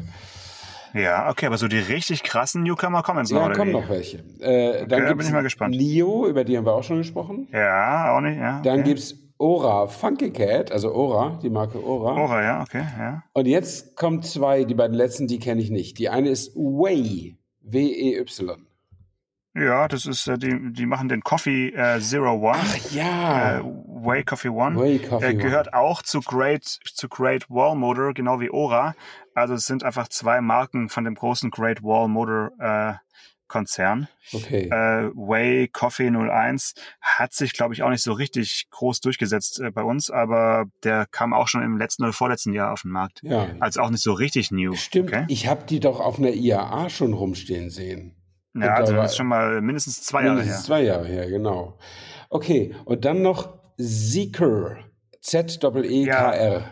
Ja, 0.95 1.29
okay, 1.29 1.47
aber 1.47 1.57
so 1.57 1.67
die 1.67 1.77
richtig 1.77 2.23
krassen 2.23 2.63
Newcomer 2.63 3.03
kommen 3.03 3.19
jetzt 3.19 3.31
noch, 3.31 3.47
Ja, 3.47 3.53
kommen 3.53 3.73
noch 3.73 3.89
welche. 3.89 4.17
Äh, 4.39 4.83
okay, 4.83 4.85
dann 4.87 5.05
da 5.05 5.13
bin 5.13 5.27
ich 5.27 5.33
mal 5.33 5.43
gespannt. 5.43 5.75
Nio, 5.75 6.25
über 6.25 6.45
die 6.45 6.57
haben 6.57 6.65
wir 6.65 6.73
auch 6.73 6.83
schon 6.83 6.97
gesprochen. 6.99 7.47
Ja, 7.51 8.15
auch 8.15 8.21
nicht, 8.21 8.37
ja. 8.37 8.59
Okay. 8.59 8.69
Dann 8.69 8.83
gibt 8.83 8.99
es 8.99 9.15
Ora 9.37 9.87
Funky 9.87 10.31
Cat, 10.31 10.71
also 10.71 10.93
Ora, 10.93 11.37
die 11.43 11.49
Marke 11.49 11.83
Ora. 11.83 12.15
Ora, 12.15 12.41
ja, 12.41 12.61
okay, 12.61 12.83
ja. 12.97 13.23
Und 13.33 13.45
jetzt 13.45 13.97
kommen 13.97 14.23
zwei, 14.23 14.63
die 14.63 14.73
beiden 14.73 14.95
letzten, 14.95 15.27
die 15.27 15.39
kenne 15.39 15.61
ich 15.61 15.69
nicht. 15.69 15.99
Die 15.99 16.07
eine 16.07 16.29
ist 16.29 16.55
Way, 16.55 17.37
W-E-Y. 17.61 18.65
Ja, 19.55 19.87
das 19.87 20.05
ist, 20.05 20.27
äh, 20.27 20.37
die, 20.37 20.73
die 20.73 20.85
machen 20.85 21.07
den 21.07 21.21
Coffee 21.21 21.69
äh, 21.69 21.99
Zero 22.01 22.33
One. 22.33 22.59
Ach 22.59 22.91
ja. 22.91 23.59
Äh, 23.59 23.63
Way 23.63 24.23
Coffee 24.25 24.49
One. 24.49 24.77
Way 24.77 24.99
Coffee 24.99 25.27
äh, 25.27 25.33
gehört 25.33 25.67
One. 25.67 25.77
auch 25.77 26.01
zu 26.01 26.19
Great, 26.19 26.65
zu 26.65 27.07
Great 27.07 27.49
Wall 27.49 27.75
Motor, 27.75 28.13
genau 28.13 28.41
wie 28.41 28.49
Ora. 28.49 28.95
Also 29.33 29.53
es 29.53 29.65
sind 29.65 29.83
einfach 29.83 30.09
zwei 30.09 30.41
Marken 30.41 30.89
von 30.89 31.05
dem 31.05 31.15
großen 31.15 31.51
Great 31.51 31.81
Wall 31.83 32.09
Motor 32.09 32.51
äh, 32.59 32.93
Konzern. 33.47 34.07
Okay. 34.33 34.67
Äh, 34.69 35.11
Way 35.13 35.69
Coffee 35.69 36.09
01 36.09 36.73
hat 36.99 37.33
sich, 37.33 37.53
glaube 37.53 37.73
ich, 37.73 37.83
auch 37.83 37.89
nicht 37.89 38.03
so 38.03 38.11
richtig 38.11 38.67
groß 38.71 38.99
durchgesetzt 38.99 39.61
äh, 39.61 39.71
bei 39.71 39.83
uns, 39.83 40.09
aber 40.09 40.65
der 40.83 41.05
kam 41.05 41.33
auch 41.33 41.47
schon 41.47 41.63
im 41.63 41.77
letzten 41.77 42.03
oder 42.03 42.13
vorletzten 42.13 42.51
Jahr 42.53 42.73
auf 42.73 42.81
den 42.81 42.91
Markt. 42.91 43.21
Ja. 43.23 43.47
Also 43.59 43.81
auch 43.81 43.89
nicht 43.89 44.03
so 44.03 44.13
richtig 44.13 44.51
new. 44.51 44.73
Stimmt. 44.75 45.13
Okay? 45.13 45.25
Ich 45.29 45.47
habe 45.47 45.65
die 45.65 45.79
doch 45.79 45.99
auf 45.99 46.17
einer 46.17 46.33
IAA 46.33 46.89
schon 46.89 47.13
rumstehen 47.13 47.69
sehen. 47.69 48.15
Ja, 48.55 48.75
also 48.75 48.93
das 48.93 49.11
ist 49.11 49.17
schon 49.17 49.27
mal 49.27 49.61
mindestens 49.61 50.01
zwei 50.03 50.23
Jahre 50.23 50.35
mindestens 50.35 50.57
her. 50.57 50.65
Zwei 50.65 50.81
Jahre 50.83 51.07
her, 51.07 51.29
genau. 51.29 51.77
Okay, 52.29 52.73
und 52.85 53.05
dann 53.05 53.21
noch 53.21 53.59
Zeekr. 53.77 54.77
Z-E-E-K-R. 55.21 56.59
Ja. 56.59 56.71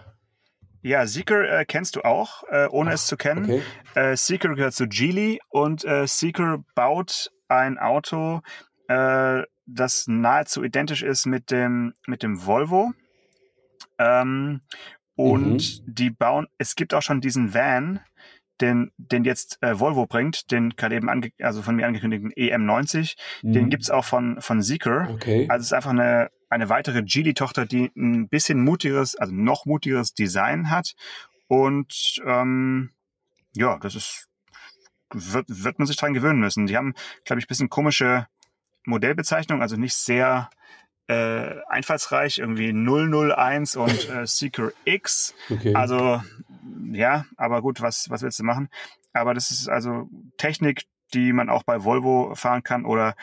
Ja, 0.85 1.07
Seeker 1.07 1.59
äh, 1.61 1.65
kennst 1.65 1.95
du 1.95 2.01
auch, 2.01 2.43
äh, 2.49 2.67
ohne 2.67 2.89
Ach, 2.89 2.95
es 2.95 3.07
zu 3.07 3.15
kennen. 3.15 3.45
Okay. 3.45 3.61
Äh, 3.95 4.17
Seeker 4.17 4.53
gehört 4.53 4.73
zu 4.73 4.87
Geely 4.87 5.39
und 5.47 5.85
äh, 5.85 6.05
Seeker 6.05 6.61
baut 6.75 7.31
ein 7.47 7.77
Auto, 7.77 8.41
äh, 8.89 9.43
das 9.65 10.07
nahezu 10.07 10.61
identisch 10.61 11.01
ist 11.01 11.25
mit 11.25 11.51
dem, 11.51 11.93
mit 12.05 12.21
dem 12.21 12.45
Volvo. 12.45 12.91
Ähm, 13.97 14.61
und 15.15 15.53
mhm. 15.53 15.93
die 15.93 16.09
bauen, 16.09 16.47
es 16.57 16.75
gibt 16.75 16.93
auch 16.93 17.01
schon 17.01 17.21
diesen 17.21 17.53
Van, 17.53 18.01
den, 18.61 18.91
den 18.97 19.23
jetzt 19.23 19.57
äh, 19.61 19.79
Volvo 19.79 20.05
bringt, 20.05 20.51
den 20.51 20.71
gerade 20.75 20.95
eben 20.95 21.09
ange 21.09 21.31
also 21.41 21.61
von 21.61 21.75
mir 21.75 21.87
angekündigten 21.87 22.31
EM90, 22.31 23.15
mhm. 23.41 23.53
den 23.53 23.69
gibt's 23.69 23.89
auch 23.89 24.05
von, 24.05 24.41
von 24.41 24.61
Zeekr. 24.61 25.09
Okay. 25.11 25.47
Also 25.49 25.61
es 25.61 25.67
ist 25.67 25.73
einfach 25.73 25.91
eine, 25.91 26.29
eine 26.49 26.69
weitere 26.69 27.01
Geely-Tochter, 27.03 27.65
die 27.65 27.91
ein 27.95 28.29
bisschen 28.29 28.63
mutigeres, 28.63 29.15
also 29.15 29.33
noch 29.33 29.65
mutigeres 29.65 30.13
Design 30.13 30.69
hat. 30.69 30.93
Und 31.47 32.21
ähm, 32.25 32.91
ja, 33.55 33.77
das 33.79 33.95
ist, 33.95 34.27
wird, 35.11 35.45
wird 35.47 35.79
man 35.79 35.87
sich 35.87 35.97
dran 35.97 36.13
gewöhnen 36.13 36.39
müssen. 36.39 36.67
Die 36.67 36.77
haben, 36.77 36.93
glaube 37.25 37.39
ich, 37.39 37.47
bisschen 37.47 37.69
komische 37.69 38.27
Modellbezeichnung, 38.85 39.61
also 39.61 39.77
nicht 39.77 39.95
sehr 39.95 40.49
äh, 41.07 41.55
einfallsreich, 41.67 42.39
irgendwie 42.39 42.71
001 42.71 43.75
und 43.75 44.09
äh, 44.09 44.25
Seeker 44.25 44.71
X. 44.85 45.33
Okay. 45.49 45.75
Also 45.75 46.21
ja, 46.91 47.25
aber 47.37 47.61
gut, 47.61 47.81
was, 47.81 48.09
was 48.09 48.21
willst 48.21 48.39
du 48.39 48.43
machen? 48.43 48.69
Aber 49.13 49.33
das 49.33 49.51
ist 49.51 49.69
also 49.69 50.09
Technik, 50.37 50.83
die 51.13 51.33
man 51.33 51.49
auch 51.49 51.63
bei 51.63 51.83
Volvo 51.83 52.33
fahren 52.35 52.63
kann 52.63 52.85
oder 52.85 53.15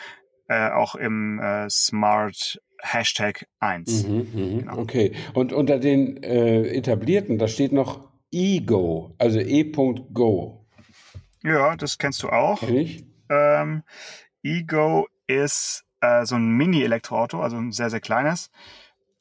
äh, 0.47 0.69
auch 0.69 0.95
im 0.95 1.39
äh, 1.39 1.69
Smart 1.69 2.61
Hashtag 2.81 3.47
1. 3.59 4.07
Mhm, 4.07 4.17
mh, 4.33 4.59
genau. 4.59 4.77
Okay. 4.79 5.13
Und 5.33 5.53
unter 5.53 5.79
den 5.79 6.21
äh, 6.23 6.63
etablierten, 6.69 7.37
da 7.37 7.47
steht 7.47 7.71
noch 7.71 8.09
Ego, 8.31 9.13
also 9.17 9.39
e.go. 9.39 10.65
Ja, 11.43 11.75
das 11.75 11.97
kennst 11.97 12.23
du 12.23 12.29
auch. 12.29 12.59
Kenn 12.59 12.77
ich. 12.77 13.05
Ähm, 13.29 13.83
Ego 14.43 15.07
ist 15.27 15.83
äh, 16.01 16.25
so 16.25 16.35
ein 16.35 16.49
Mini-Elektroauto, 16.49 17.41
also 17.41 17.57
ein 17.57 17.71
sehr, 17.71 17.89
sehr 17.89 17.99
kleines, 17.99 18.51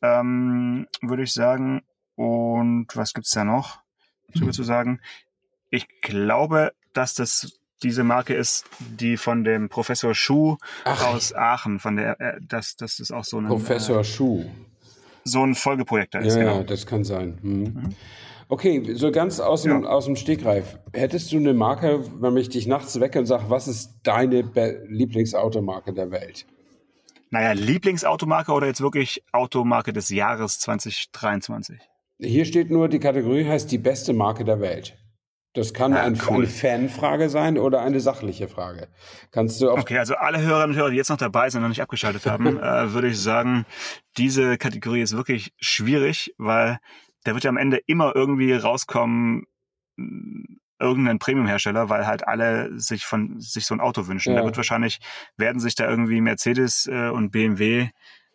ähm, 0.02 0.86
würde 1.02 1.24
ich 1.24 1.32
sagen. 1.32 1.82
Und 2.14 2.88
was 2.94 3.14
gibt's 3.14 3.30
da 3.30 3.44
noch 3.44 3.80
hm. 4.34 4.52
zu 4.52 4.62
sagen? 4.62 5.00
Ich 5.70 5.87
glaube, 6.00 6.72
dass 6.92 7.14
das 7.14 7.60
diese 7.82 8.04
Marke 8.04 8.34
ist, 8.34 8.66
die 8.78 9.16
von 9.16 9.44
dem 9.44 9.68
Professor 9.68 10.14
Schuh 10.14 10.56
Ach. 10.84 11.14
aus 11.14 11.34
Aachen, 11.34 11.78
von 11.78 11.96
der, 11.96 12.20
äh, 12.20 12.40
das, 12.46 12.76
das 12.76 13.00
ist 13.00 13.10
auch 13.10 13.25
so 13.25 13.38
ein 13.38 13.46
Professor 13.46 14.00
äh, 14.00 14.04
Schuh. 14.04 14.44
So 15.25 15.44
ein 15.44 15.54
Folgeprojekt 15.54 16.14
da 16.14 16.20
ist. 16.20 16.37
Ja, 16.37 16.42
genau. 16.42 16.62
das 16.62 16.87
kann 16.87 17.04
sein. 17.04 17.38
Hm. 17.42 17.62
Mhm. 17.62 17.94
Okay, 18.49 18.94
so 18.94 19.12
ganz 19.12 19.38
aus 19.38 19.62
dem, 19.62 19.84
ja. 19.84 19.88
aus 19.88 20.06
dem 20.06 20.16
Stegreif. 20.16 20.78
Hättest 20.92 21.30
du 21.30 21.37
eine 21.37 21.54
Marke, 21.54 22.04
wenn 22.20 22.37
ich 22.37 22.49
dich 22.49 22.66
nachts 22.66 22.99
wecke 22.99 23.20
und 23.20 23.26
sage, 23.26 23.44
was 23.46 23.68
ist 23.68 24.00
deine 24.02 24.42
Be 24.42 24.84
Lieblingsautomarke 24.88 25.92
der 25.92 26.10
Welt? 26.10 26.46
Naja, 27.30 27.52
Lieblingsautomarke 27.52 28.50
oder 28.50 28.66
jetzt 28.66 28.80
wirklich 28.80 29.22
Automarke 29.30 29.92
des 29.92 30.08
Jahres 30.08 30.58
2023? 30.58 31.78
Hier 32.20 32.44
steht 32.44 32.70
nur, 32.70 32.88
die 32.88 33.00
Kategorie 33.00 33.46
heißt 33.46 33.70
die 33.70 33.78
beste 33.78 34.12
Marke 34.12 34.44
der 34.44 34.60
Welt. 34.60 34.96
Das 35.52 35.74
kann 35.74 35.94
ah, 35.94 36.02
ein, 36.02 36.20
cool. 36.28 36.36
eine 36.36 36.46
Fanfrage 36.46 37.28
sein 37.28 37.58
oder 37.58 37.80
eine 37.80 37.98
sachliche 37.98 38.46
Frage. 38.46 38.88
Kannst 39.32 39.60
du 39.60 39.70
Okay, 39.72 39.98
also 39.98 40.14
alle 40.14 40.40
Hörerinnen 40.40 40.70
und 40.70 40.76
Hörer, 40.76 40.90
die 40.90 40.96
jetzt 40.96 41.08
noch 41.08 41.16
dabei 41.16 41.50
sind 41.50 41.58
und 41.58 41.62
noch 41.62 41.68
nicht 41.70 41.82
abgeschaltet 41.82 42.26
haben, 42.26 42.46
äh, 42.62 42.92
würde 42.92 43.08
ich 43.08 43.20
sagen, 43.20 43.66
diese 44.16 44.58
Kategorie 44.58 45.02
ist 45.02 45.16
wirklich 45.16 45.52
schwierig, 45.58 46.32
weil 46.38 46.78
da 47.24 47.34
wird 47.34 47.42
ja 47.42 47.50
am 47.50 47.56
Ende 47.56 47.78
immer 47.78 48.14
irgendwie 48.14 48.52
rauskommen, 48.52 49.46
mm, 49.96 50.58
irgendein 50.78 51.18
Premium-Hersteller, 51.18 51.88
weil 51.88 52.06
halt 52.06 52.26
alle 52.26 52.78
sich 52.78 53.04
von 53.04 53.40
sich 53.40 53.66
so 53.66 53.74
ein 53.74 53.80
Auto 53.80 54.06
wünschen. 54.06 54.32
Ja. 54.32 54.40
Da 54.40 54.44
wird 54.44 54.56
wahrscheinlich, 54.56 55.00
werden 55.36 55.60
sich 55.60 55.74
da 55.74 55.88
irgendwie 55.88 56.20
Mercedes 56.20 56.86
äh, 56.86 57.08
und 57.08 57.32
BMW 57.32 57.88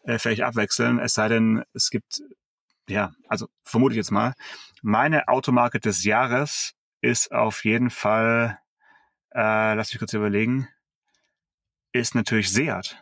äh, 0.03 0.19
vielleicht 0.19 0.41
abwechseln, 0.41 0.99
es 0.99 1.13
sei 1.13 1.29
denn, 1.29 1.63
es 1.73 1.89
gibt, 1.89 2.21
ja, 2.89 3.11
also 3.27 3.47
vermute 3.63 3.93
ich 3.93 3.97
jetzt 3.97 4.11
mal, 4.11 4.33
meine 4.81 5.27
Automarke 5.27 5.79
des 5.79 6.03
Jahres 6.03 6.73
ist 7.01 7.31
auf 7.31 7.65
jeden 7.65 7.89
Fall, 7.89 8.59
äh, 9.33 9.73
lass 9.73 9.91
mich 9.91 9.99
kurz 9.99 10.13
überlegen, 10.13 10.67
ist 11.91 12.15
natürlich 12.15 12.51
Seat. 12.51 13.01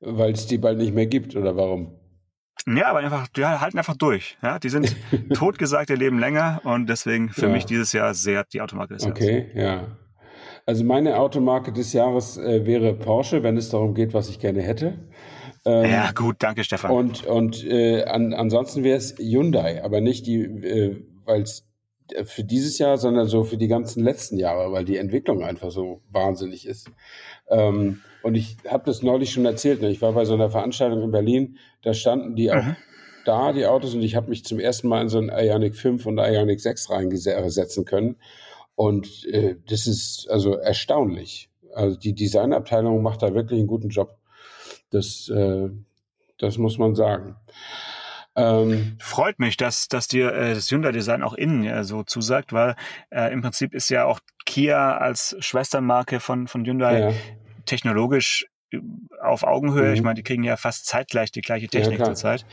Weil 0.00 0.32
es 0.32 0.46
die 0.46 0.58
bald 0.58 0.78
nicht 0.78 0.94
mehr 0.94 1.06
gibt, 1.06 1.36
oder 1.36 1.56
warum? 1.56 1.96
Ja, 2.66 2.88
aber 2.88 2.98
einfach, 3.00 3.28
die 3.28 3.44
halten 3.44 3.78
einfach 3.78 3.96
durch. 3.96 4.36
Ja, 4.42 4.58
die 4.58 4.68
sind 4.68 4.96
totgesagt, 5.34 5.90
ihr 5.90 5.96
Leben 5.96 6.18
länger 6.18 6.60
und 6.64 6.88
deswegen 6.88 7.30
für 7.30 7.46
ja. 7.46 7.52
mich 7.52 7.64
dieses 7.66 7.92
Jahr 7.92 8.14
Seat 8.14 8.52
die 8.52 8.60
Automarke 8.60 8.94
des 8.94 9.04
Jahres. 9.04 9.18
Okay, 9.18 9.50
ja. 9.54 9.96
Also 10.66 10.84
meine 10.84 11.16
Automarke 11.16 11.72
des 11.72 11.92
Jahres 11.92 12.36
äh, 12.36 12.66
wäre 12.66 12.94
Porsche, 12.94 13.42
wenn 13.42 13.56
es 13.56 13.70
darum 13.70 13.94
geht, 13.94 14.14
was 14.14 14.28
ich 14.28 14.38
gerne 14.38 14.62
hätte. 14.62 14.98
Ähm, 15.64 15.90
ja, 15.90 16.12
gut, 16.12 16.36
danke 16.38 16.64
Stefan. 16.64 16.90
Und, 16.90 17.26
und 17.26 17.64
äh, 17.64 18.04
an, 18.04 18.32
ansonsten 18.32 18.82
wäre 18.82 18.96
es 18.96 19.16
Hyundai, 19.18 19.84
aber 19.84 20.00
nicht 20.00 20.26
die, 20.26 20.40
äh, 20.42 21.04
weil 21.24 21.42
es 21.42 21.66
äh, 22.12 22.24
für 22.24 22.44
dieses 22.44 22.78
Jahr, 22.78 22.96
sondern 22.96 23.26
so 23.26 23.44
für 23.44 23.56
die 23.56 23.68
ganzen 23.68 24.02
letzten 24.02 24.38
Jahre, 24.38 24.72
weil 24.72 24.84
die 24.84 24.96
Entwicklung 24.96 25.42
einfach 25.42 25.70
so 25.70 26.02
wahnsinnig 26.10 26.66
ist. 26.66 26.90
Ähm, 27.48 28.00
und 28.22 28.34
ich 28.34 28.56
habe 28.68 28.84
das 28.86 29.02
neulich 29.02 29.32
schon 29.32 29.44
erzählt. 29.44 29.82
Ne? 29.82 29.90
Ich 29.90 30.02
war 30.02 30.12
bei 30.12 30.24
so 30.24 30.34
einer 30.34 30.50
Veranstaltung 30.50 31.02
in 31.02 31.10
Berlin, 31.10 31.58
da 31.82 31.94
standen 31.94 32.36
die 32.36 32.50
auch 32.50 32.62
mhm. 32.62 32.76
da, 33.24 33.52
die 33.52 33.66
Autos, 33.66 33.94
und 33.94 34.02
ich 34.02 34.16
habe 34.16 34.30
mich 34.30 34.44
zum 34.44 34.60
ersten 34.60 34.88
Mal 34.88 35.02
in 35.02 35.08
so 35.08 35.18
ein 35.18 35.30
Ionic 35.30 35.76
5 35.76 36.06
und 36.06 36.18
Ionic 36.18 36.60
6 36.60 36.90
reinsetzen 36.90 37.84
können. 37.84 38.16
Und 38.74 39.26
äh, 39.26 39.56
das 39.68 39.86
ist 39.86 40.28
also 40.30 40.54
erstaunlich. 40.54 41.50
Also 41.74 41.98
die 41.98 42.14
Designabteilung 42.14 43.02
macht 43.02 43.22
da 43.22 43.34
wirklich 43.34 43.58
einen 43.58 43.68
guten 43.68 43.90
Job. 43.90 44.16
Das, 44.90 45.28
äh, 45.28 45.70
das 46.38 46.58
muss 46.58 46.78
man 46.78 46.94
sagen. 46.94 47.36
Ähm, 48.36 48.96
Freut 49.00 49.38
mich, 49.38 49.56
dass, 49.56 49.88
dass 49.88 50.08
dir 50.08 50.32
äh, 50.32 50.54
das 50.54 50.70
Hyundai-Design 50.70 51.22
auch 51.22 51.34
innen 51.34 51.64
ja 51.64 51.82
so 51.84 52.02
zusagt, 52.04 52.52
weil 52.52 52.76
äh, 53.10 53.32
im 53.32 53.42
Prinzip 53.42 53.74
ist 53.74 53.90
ja 53.90 54.04
auch 54.04 54.20
Kia 54.46 54.96
als 54.96 55.36
Schwestermarke 55.40 56.20
von, 56.20 56.46
von 56.46 56.64
Hyundai 56.64 57.00
ja. 57.00 57.12
technologisch 57.66 58.46
äh, 58.72 58.78
auf 59.20 59.42
Augenhöhe. 59.42 59.88
Mhm. 59.88 59.94
Ich 59.94 60.02
meine, 60.02 60.14
die 60.14 60.22
kriegen 60.22 60.44
ja 60.44 60.56
fast 60.56 60.86
zeitgleich 60.86 61.32
die 61.32 61.40
gleiche 61.40 61.68
Technik 61.68 61.98
ja, 61.98 62.04
zurzeit. 62.04 62.46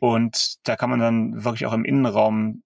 Und 0.00 0.56
da 0.66 0.76
kann 0.76 0.88
man 0.88 0.98
dann 0.98 1.44
wirklich 1.44 1.66
auch 1.66 1.74
im 1.74 1.84
Innenraum 1.84 2.62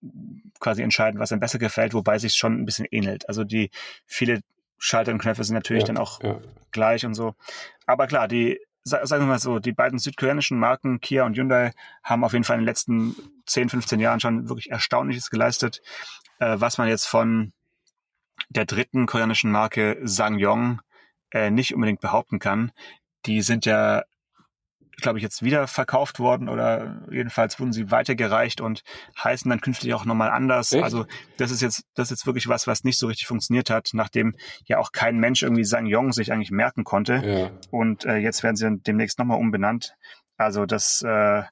quasi 0.60 0.82
entscheiden, 0.82 1.18
was 1.18 1.32
einem 1.32 1.40
besser 1.40 1.58
gefällt, 1.58 1.92
wobei 1.92 2.18
sich 2.18 2.34
schon 2.34 2.60
ein 2.60 2.64
bisschen 2.64 2.86
ähnelt. 2.88 3.28
Also 3.28 3.42
die 3.42 3.70
viele 4.06 4.40
Schalter 4.78 5.10
und 5.10 5.18
Knöpfe 5.18 5.42
sind 5.42 5.54
natürlich 5.54 5.82
ja, 5.82 5.88
dann 5.88 5.98
auch 5.98 6.20
gleich 6.70 7.04
und 7.04 7.14
so. 7.14 7.34
Aber 7.86 8.06
klar, 8.06 8.28
die 8.28 8.60
sagen 8.84 9.22
wir 9.22 9.26
mal 9.26 9.38
so, 9.38 9.58
die 9.58 9.72
beiden 9.72 9.98
südkoreanischen 9.98 10.58
Marken 10.58 11.00
Kia 11.00 11.24
und 11.24 11.36
Hyundai 11.36 11.72
haben 12.02 12.22
auf 12.22 12.32
jeden 12.32 12.44
Fall 12.44 12.56
in 12.56 12.62
den 12.62 12.66
letzten 12.66 13.16
10, 13.46 13.70
15 13.70 13.98
Jahren 14.00 14.20
schon 14.20 14.48
wirklich 14.48 14.70
Erstaunliches 14.70 15.30
geleistet, 15.30 15.80
äh, 16.38 16.56
was 16.58 16.78
man 16.78 16.88
jetzt 16.88 17.06
von 17.06 17.52
der 18.50 18.66
dritten 18.66 19.06
koreanischen 19.06 19.50
Marke 19.50 19.98
Sangyong 20.02 20.80
äh, 21.30 21.50
nicht 21.50 21.74
unbedingt 21.74 22.00
behaupten 22.00 22.38
kann. 22.38 22.72
Die 23.26 23.40
sind 23.40 23.64
ja 23.64 24.04
glaube 24.96 25.18
ich, 25.18 25.22
jetzt 25.22 25.42
wieder 25.42 25.66
verkauft 25.66 26.18
worden 26.18 26.48
oder 26.48 27.02
jedenfalls 27.10 27.58
wurden 27.58 27.72
sie 27.72 27.90
weitergereicht 27.90 28.60
und 28.60 28.82
heißen 29.22 29.48
dann 29.48 29.60
künftig 29.60 29.94
auch 29.94 30.04
nochmal 30.04 30.30
anders. 30.30 30.72
Echt? 30.72 30.84
Also 30.84 31.06
das 31.36 31.50
ist 31.50 31.62
jetzt, 31.62 31.84
das 31.94 32.08
ist 32.08 32.18
jetzt 32.18 32.26
wirklich 32.26 32.48
was, 32.48 32.66
was 32.66 32.84
nicht 32.84 32.98
so 32.98 33.06
richtig 33.06 33.26
funktioniert 33.26 33.70
hat, 33.70 33.90
nachdem 33.92 34.34
ja 34.66 34.78
auch 34.78 34.92
kein 34.92 35.18
Mensch 35.18 35.42
irgendwie 35.42 35.64
Sang 35.64 35.86
Yong 35.86 36.12
sich 36.12 36.32
eigentlich 36.32 36.50
merken 36.50 36.84
konnte. 36.84 37.22
Ja. 37.24 37.50
Und 37.70 38.04
äh, 38.04 38.16
jetzt 38.16 38.42
werden 38.42 38.56
sie 38.56 38.64
dann 38.64 38.82
demnächst 38.82 39.18
nochmal 39.18 39.38
umbenannt. 39.38 39.94
Also 40.36 40.66
das 40.66 41.02
äh, 41.02 41.42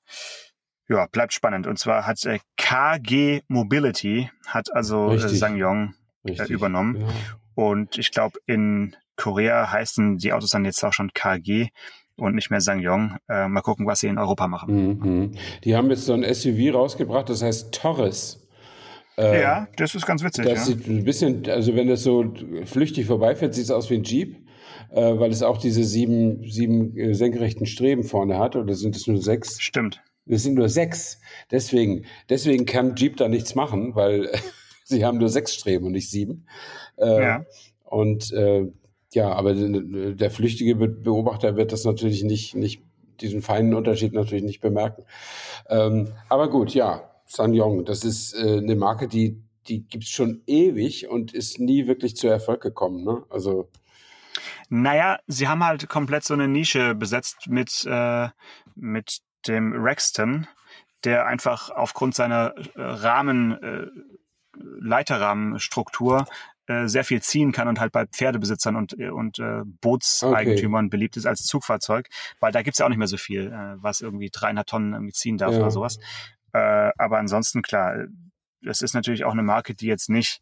ja, 0.88 1.06
bleibt 1.10 1.32
spannend. 1.32 1.66
Und 1.66 1.78
zwar 1.78 2.06
hat 2.06 2.24
äh, 2.24 2.40
KG 2.56 3.42
Mobility 3.48 4.30
hat 4.46 4.74
also 4.74 5.12
äh, 5.12 5.18
Sang 5.18 5.56
Yong 5.56 5.94
äh, 6.24 6.44
übernommen. 6.44 7.00
Ja. 7.00 7.08
Und 7.54 7.98
ich 7.98 8.10
glaube, 8.12 8.38
in 8.46 8.96
Korea 9.16 9.70
heißen 9.70 10.18
die 10.18 10.32
Autos 10.32 10.50
dann 10.50 10.64
jetzt 10.64 10.82
auch 10.84 10.92
schon 10.92 11.12
KG 11.12 11.68
und 12.16 12.34
nicht 12.34 12.50
mehr 12.50 12.60
Sangyong. 12.60 13.16
Äh, 13.28 13.48
mal 13.48 13.60
gucken, 13.60 13.86
was 13.86 14.00
sie 14.00 14.08
in 14.08 14.18
Europa 14.18 14.48
machen. 14.48 14.98
Mhm. 14.98 15.32
Die 15.64 15.76
haben 15.76 15.90
jetzt 15.90 16.06
so 16.06 16.12
ein 16.12 16.22
SUV 16.22 16.74
rausgebracht, 16.74 17.28
das 17.28 17.42
heißt 17.42 17.74
Torres. 17.74 18.46
Äh, 19.18 19.42
ja, 19.42 19.68
das 19.76 19.94
ist 19.94 20.06
ganz 20.06 20.22
witzig. 20.22 20.44
Das 20.44 20.68
ja. 20.68 20.74
sieht 20.74 20.88
ein 20.88 21.04
bisschen, 21.04 21.48
also 21.48 21.74
wenn 21.74 21.88
das 21.88 22.02
so 22.02 22.32
flüchtig 22.64 23.06
vorbeifährt, 23.06 23.54
sieht 23.54 23.64
es 23.64 23.70
aus 23.70 23.90
wie 23.90 23.96
ein 23.96 24.04
Jeep, 24.04 24.36
äh, 24.90 25.18
weil 25.18 25.30
es 25.30 25.42
auch 25.42 25.58
diese 25.58 25.84
sieben, 25.84 26.42
sieben 26.48 26.96
äh, 26.96 27.14
senkrechten 27.14 27.66
Streben 27.66 28.04
vorne 28.04 28.38
hat. 28.38 28.56
Oder 28.56 28.74
sind 28.74 28.96
es 28.96 29.06
nur 29.06 29.20
sechs? 29.20 29.60
Stimmt. 29.60 30.02
Es 30.26 30.44
sind 30.44 30.54
nur 30.54 30.68
sechs. 30.68 31.20
Deswegen, 31.50 32.04
deswegen 32.30 32.64
kann 32.64 32.94
Jeep 32.94 33.16
da 33.16 33.28
nichts 33.28 33.54
machen, 33.54 33.94
weil 33.94 34.30
sie 34.84 35.04
haben 35.04 35.18
nur 35.18 35.28
sechs 35.28 35.54
Streben 35.54 35.86
und 35.86 35.92
nicht 35.92 36.10
sieben. 36.10 36.46
Äh, 36.96 37.22
ja. 37.22 37.46
Und 37.84 38.32
äh, 38.32 38.66
ja, 39.14 39.32
aber 39.32 39.54
der 39.54 40.30
flüchtige 40.30 40.74
Beobachter 40.74 41.56
wird 41.56 41.72
das 41.72 41.84
natürlich 41.84 42.24
nicht, 42.24 42.54
nicht 42.54 42.82
diesen 43.20 43.42
feinen 43.42 43.74
Unterschied 43.74 44.12
natürlich 44.12 44.44
nicht 44.44 44.60
bemerken. 44.60 45.04
Ähm, 45.68 46.12
aber 46.28 46.48
gut, 46.50 46.74
ja, 46.74 47.10
Sanyong, 47.26 47.84
das 47.84 48.04
ist 48.04 48.34
äh, 48.34 48.58
eine 48.58 48.76
Marke, 48.76 49.08
die, 49.08 49.42
die 49.68 49.86
gibt's 49.86 50.10
schon 50.10 50.42
ewig 50.46 51.08
und 51.08 51.32
ist 51.32 51.60
nie 51.60 51.86
wirklich 51.86 52.16
zu 52.16 52.26
Erfolg 52.28 52.62
gekommen. 52.62 53.04
Ne? 53.04 53.22
Also 53.30 53.68
naja, 54.68 55.18
sie 55.26 55.48
haben 55.48 55.62
halt 55.62 55.88
komplett 55.88 56.24
so 56.24 56.34
eine 56.34 56.48
Nische 56.48 56.94
besetzt 56.94 57.48
mit, 57.48 57.84
äh, 57.86 58.28
mit 58.74 59.20
dem 59.46 59.72
Rexton, 59.72 60.46
der 61.04 61.26
einfach 61.26 61.70
aufgrund 61.70 62.14
seiner 62.14 62.54
äh, 62.74 62.80
Rahmen, 62.80 63.62
äh, 63.62 63.86
Leiterrahmenstruktur 64.80 66.26
äh, 66.66 66.86
sehr 66.86 67.04
viel 67.04 67.20
ziehen 67.20 67.50
kann 67.52 67.66
und 67.66 67.80
halt 67.80 67.92
bei 67.92 68.06
Pferdebesitzern 68.06 68.76
und, 68.76 68.98
äh, 68.98 69.10
und 69.10 69.38
äh, 69.38 69.62
Bootseigentümern 69.80 70.86
okay. 70.86 70.90
beliebt 70.90 71.16
ist 71.16 71.26
als 71.26 71.42
Zugfahrzeug, 71.42 72.08
weil 72.38 72.52
da 72.52 72.62
gibt's 72.62 72.78
ja 72.78 72.86
auch 72.86 72.90
nicht 72.90 72.98
mehr 72.98 73.08
so 73.08 73.16
viel, 73.16 73.48
äh, 73.48 73.82
was 73.82 74.00
irgendwie 74.00 74.30
dreieinhalb 74.30 74.66
Tonnen 74.66 74.92
irgendwie 74.92 75.12
ziehen 75.12 75.38
darf 75.38 75.52
ja. 75.52 75.58
oder 75.58 75.70
sowas. 75.70 75.98
Äh, 76.52 76.58
aber 76.96 77.18
ansonsten, 77.18 77.62
klar, 77.62 78.06
das 78.64 78.80
ist 78.80 78.94
natürlich 78.94 79.24
auch 79.24 79.32
eine 79.32 79.42
Marke, 79.42 79.74
die 79.74 79.86
jetzt 79.86 80.08
nicht, 80.08 80.40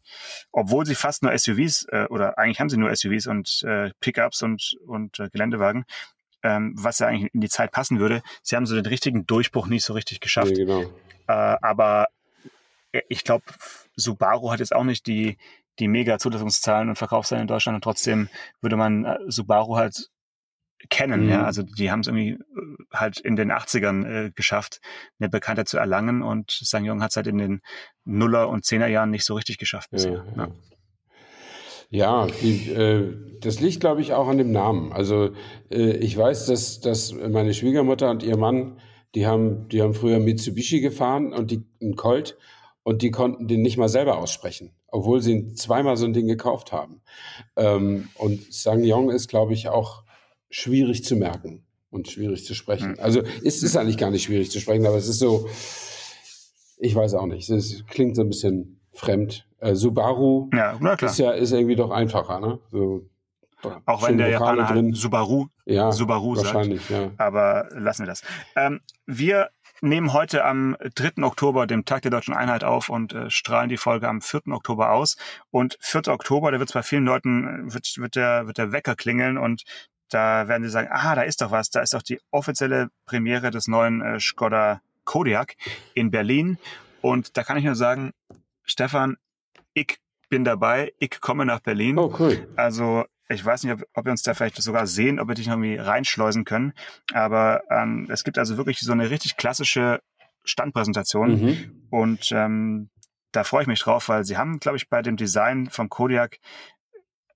obwohl 0.51 0.85
sie 0.85 0.95
fast 0.95 1.23
nur 1.23 1.35
SUVs 1.35 1.87
äh, 1.89 2.05
oder 2.09 2.37
eigentlich 2.37 2.59
haben 2.59 2.69
sie 2.69 2.77
nur 2.77 2.95
SUVs 2.95 3.25
und 3.27 3.63
äh, 3.63 3.89
Pickups 3.99 4.43
und, 4.43 4.77
und 4.85 5.19
äh, 5.19 5.29
Geländewagen, 5.29 5.85
ähm, 6.43 6.75
was 6.77 6.99
ja 6.99 7.07
eigentlich 7.07 7.33
in 7.33 7.41
die 7.41 7.49
Zeit 7.49 7.71
passen 7.71 7.99
würde. 7.99 8.21
Sie 8.43 8.55
haben 8.55 8.65
so 8.65 8.75
den 8.75 8.85
richtigen 8.85 9.25
Durchbruch 9.25 9.67
nicht 9.67 9.83
so 9.83 9.93
richtig 9.93 10.19
geschafft. 10.19 10.55
Ja, 10.57 10.65
genau. 10.65 10.81
äh, 11.27 11.57
aber 11.61 12.07
ich 13.07 13.23
glaube, 13.23 13.45
Subaru 13.95 14.51
hat 14.51 14.59
jetzt 14.59 14.75
auch 14.75 14.83
nicht 14.83 15.07
die, 15.07 15.37
die 15.79 15.87
mega 15.87 16.19
Zulassungszahlen 16.19 16.89
und 16.89 16.95
Verkaufszahlen 16.95 17.43
in 17.43 17.47
Deutschland 17.47 17.75
und 17.75 17.83
trotzdem 17.83 18.29
würde 18.61 18.77
man 18.77 19.05
äh, 19.05 19.17
Subaru 19.27 19.77
halt 19.77 20.09
kennen. 20.89 21.25
Mhm. 21.25 21.29
Ja, 21.29 21.43
also 21.43 21.63
die 21.63 21.91
haben 21.91 22.01
es 22.01 22.07
irgendwie 22.07 22.31
äh, 22.31 22.37
halt 22.93 23.19
in 23.19 23.35
den 23.35 23.51
80ern 23.51 24.05
äh, 24.05 24.31
geschafft, 24.31 24.81
eine 25.19 25.29
Bekanntheit 25.29 25.67
zu 25.67 25.77
erlangen 25.77 26.21
und 26.21 26.51
Sang-Yong 26.51 27.01
hat 27.01 27.11
es 27.11 27.15
halt 27.15 27.27
in 27.27 27.37
den 27.37 27.61
Nuller- 28.03 28.49
und 28.49 28.65
Zehner-Jahren 28.65 29.09
nicht 29.09 29.25
so 29.25 29.35
richtig 29.35 29.57
geschafft 29.57 29.91
bisher. 29.91 30.25
Ja, 30.35 30.47
ja. 31.89 32.25
ja 32.25 32.27
die, 32.41 32.71
äh, 32.71 33.39
das 33.41 33.59
liegt, 33.59 33.79
glaube 33.79 34.01
ich, 34.01 34.13
auch 34.13 34.27
an 34.27 34.37
dem 34.37 34.51
Namen. 34.51 34.91
Also 34.91 35.31
äh, 35.69 35.97
ich 35.97 36.17
weiß, 36.17 36.47
dass, 36.47 36.79
dass 36.79 37.13
meine 37.13 37.53
Schwiegermutter 37.53 38.09
und 38.09 38.23
ihr 38.23 38.37
Mann, 38.37 38.79
die 39.15 39.27
haben, 39.27 39.67
die 39.69 39.81
haben 39.81 39.93
früher 39.93 40.19
Mitsubishi 40.19 40.79
gefahren 40.79 41.33
und 41.33 41.51
die, 41.51 41.65
einen 41.81 41.95
Colt 41.95 42.37
und 42.83 43.01
die 43.01 43.11
konnten 43.11 43.47
den 43.47 43.61
nicht 43.61 43.77
mal 43.77 43.89
selber 43.89 44.17
aussprechen, 44.17 44.71
obwohl 44.91 45.21
sie 45.21 45.53
zweimal 45.55 45.97
so 45.97 46.05
ein 46.05 46.13
Ding 46.13 46.27
gekauft 46.27 46.71
haben. 46.71 47.01
Ähm, 47.55 48.09
und 48.15 48.53
Sang-Yong 48.53 49.09
ist, 49.09 49.27
glaube 49.27 49.53
ich, 49.53 49.69
auch 49.69 50.03
schwierig 50.49 51.03
zu 51.03 51.15
merken 51.15 51.63
und 51.89 52.09
schwierig 52.09 52.45
zu 52.45 52.53
sprechen. 52.53 52.99
Also 52.99 53.21
ist 53.41 53.63
es 53.63 53.75
eigentlich 53.75 53.97
gar 53.97 54.11
nicht 54.11 54.23
schwierig 54.23 54.51
zu 54.51 54.59
sprechen, 54.59 54.85
aber 54.85 54.97
es 54.97 55.07
ist 55.07 55.19
so, 55.19 55.47
ich 56.77 56.93
weiß 56.93 57.13
auch 57.15 57.25
nicht, 57.25 57.49
es 57.49 57.83
klingt 57.87 58.15
so 58.15 58.21
ein 58.21 58.29
bisschen 58.29 58.81
fremd. 58.93 59.47
Äh, 59.59 59.75
Subaru 59.75 60.49
ja, 60.53 60.77
ist 61.01 61.19
ja 61.19 61.31
ist 61.31 61.51
irgendwie 61.51 61.75
doch 61.75 61.91
einfacher, 61.91 62.39
ne? 62.39 62.59
So, 62.71 63.05
auch 63.85 64.07
wenn 64.07 64.17
der 64.17 64.29
Japaner 64.29 64.69
halt 64.69 64.95
Subaru, 64.95 65.47
ja, 65.65 65.91
Subaru 65.91 66.35
wahrscheinlich, 66.37 66.85
sagt. 66.85 67.01
Ja. 67.01 67.11
Aber 67.17 67.69
lassen 67.71 68.03
wir 68.03 68.07
das. 68.07 68.23
Ähm, 68.55 68.81
wir 69.05 69.49
nehmen 69.81 70.13
heute 70.13 70.45
am 70.45 70.77
3. 70.95 71.23
Oktober, 71.23 71.65
dem 71.67 71.85
Tag 71.85 72.03
der 72.03 72.11
Deutschen 72.11 72.33
Einheit, 72.33 72.63
auf 72.63 72.89
und 72.89 73.13
äh, 73.13 73.29
strahlen 73.29 73.69
die 73.69 73.77
Folge 73.77 74.07
am 74.07 74.21
4. 74.21 74.41
Oktober 74.49 74.91
aus. 74.91 75.17
Und 75.49 75.77
4. 75.81 76.07
Oktober, 76.09 76.51
da 76.51 76.59
wird 76.59 76.69
es 76.69 76.73
bei 76.73 76.83
vielen 76.83 77.05
Leuten, 77.05 77.67
äh, 77.67 77.73
wird, 77.73 77.97
wird, 77.97 78.15
der, 78.15 78.47
wird 78.47 78.57
der 78.57 78.71
Wecker 78.71 78.95
klingeln 78.95 79.37
und 79.37 79.63
da 80.09 80.47
werden 80.47 80.63
sie 80.63 80.69
sagen, 80.69 80.89
ah, 80.91 81.15
da 81.15 81.21
ist 81.21 81.41
doch 81.41 81.51
was, 81.51 81.69
da 81.69 81.81
ist 81.81 81.93
doch 81.93 82.01
die 82.01 82.19
offizielle 82.31 82.89
Premiere 83.05 83.49
des 83.49 83.67
neuen 83.67 84.01
äh, 84.01 84.19
Skoda 84.19 84.81
Kodiak 85.05 85.55
in 85.93 86.11
Berlin. 86.11 86.57
Und 87.01 87.37
da 87.37 87.43
kann 87.43 87.57
ich 87.57 87.63
nur 87.63 87.75
sagen, 87.75 88.11
Stefan, 88.63 89.17
ich 89.73 89.99
bin 90.29 90.43
dabei, 90.43 90.93
ich 90.99 91.19
komme 91.19 91.45
nach 91.45 91.59
Berlin. 91.59 91.97
Oh, 91.97 92.13
cool. 92.19 92.47
Also 92.55 93.05
ich 93.29 93.43
weiß 93.43 93.63
nicht, 93.63 93.73
ob, 93.73 93.83
ob 93.93 94.05
wir 94.05 94.11
uns 94.11 94.23
da 94.23 94.33
vielleicht 94.33 94.61
sogar 94.61 94.87
sehen, 94.87 95.19
ob 95.19 95.27
wir 95.27 95.35
dich 95.35 95.47
irgendwie 95.47 95.75
reinschleusen 95.75 96.45
können. 96.45 96.73
Aber 97.13 97.63
ähm, 97.69 98.07
es 98.09 98.23
gibt 98.23 98.37
also 98.37 98.57
wirklich 98.57 98.79
so 98.79 98.91
eine 98.91 99.09
richtig 99.09 99.37
klassische 99.37 100.01
Standpräsentation. 100.43 101.41
Mhm. 101.41 101.87
Und 101.89 102.31
ähm, 102.31 102.89
da 103.31 103.43
freue 103.43 103.61
ich 103.61 103.67
mich 103.67 103.81
drauf, 103.81 104.09
weil 104.09 104.25
sie 104.25 104.37
haben, 104.37 104.59
glaube 104.59 104.77
ich, 104.77 104.89
bei 104.89 105.01
dem 105.01 105.15
Design 105.15 105.69
vom 105.69 105.89
Kodiak 105.89 106.39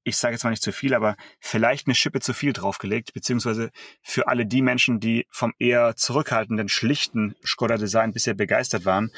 ich 0.06 0.18
sage 0.18 0.36
jetzt 0.36 0.44
mal 0.44 0.52
nicht 0.52 0.64
zu 0.64 0.72
viel, 0.72 0.94
aber 0.94 1.16
vielleicht 1.40 1.88
eine 1.88 1.96
Schippe 1.96 2.20
zu 2.20 2.34
viel 2.34 2.54
draufgelegt, 2.54 3.14
beziehungsweise 3.14 3.72
für 4.04 4.28
alle 4.28 4.46
die 4.46 4.62
Menschen, 4.62 5.00
die 5.00 5.26
vom 5.32 5.54
eher 5.58 5.96
zurückhaltenden, 5.96 6.70
schlichten 6.70 7.36
Skoda-Design 7.44 8.14
bisher 8.14 8.36
begeistert 8.36 8.86
waren, 8.86 9.12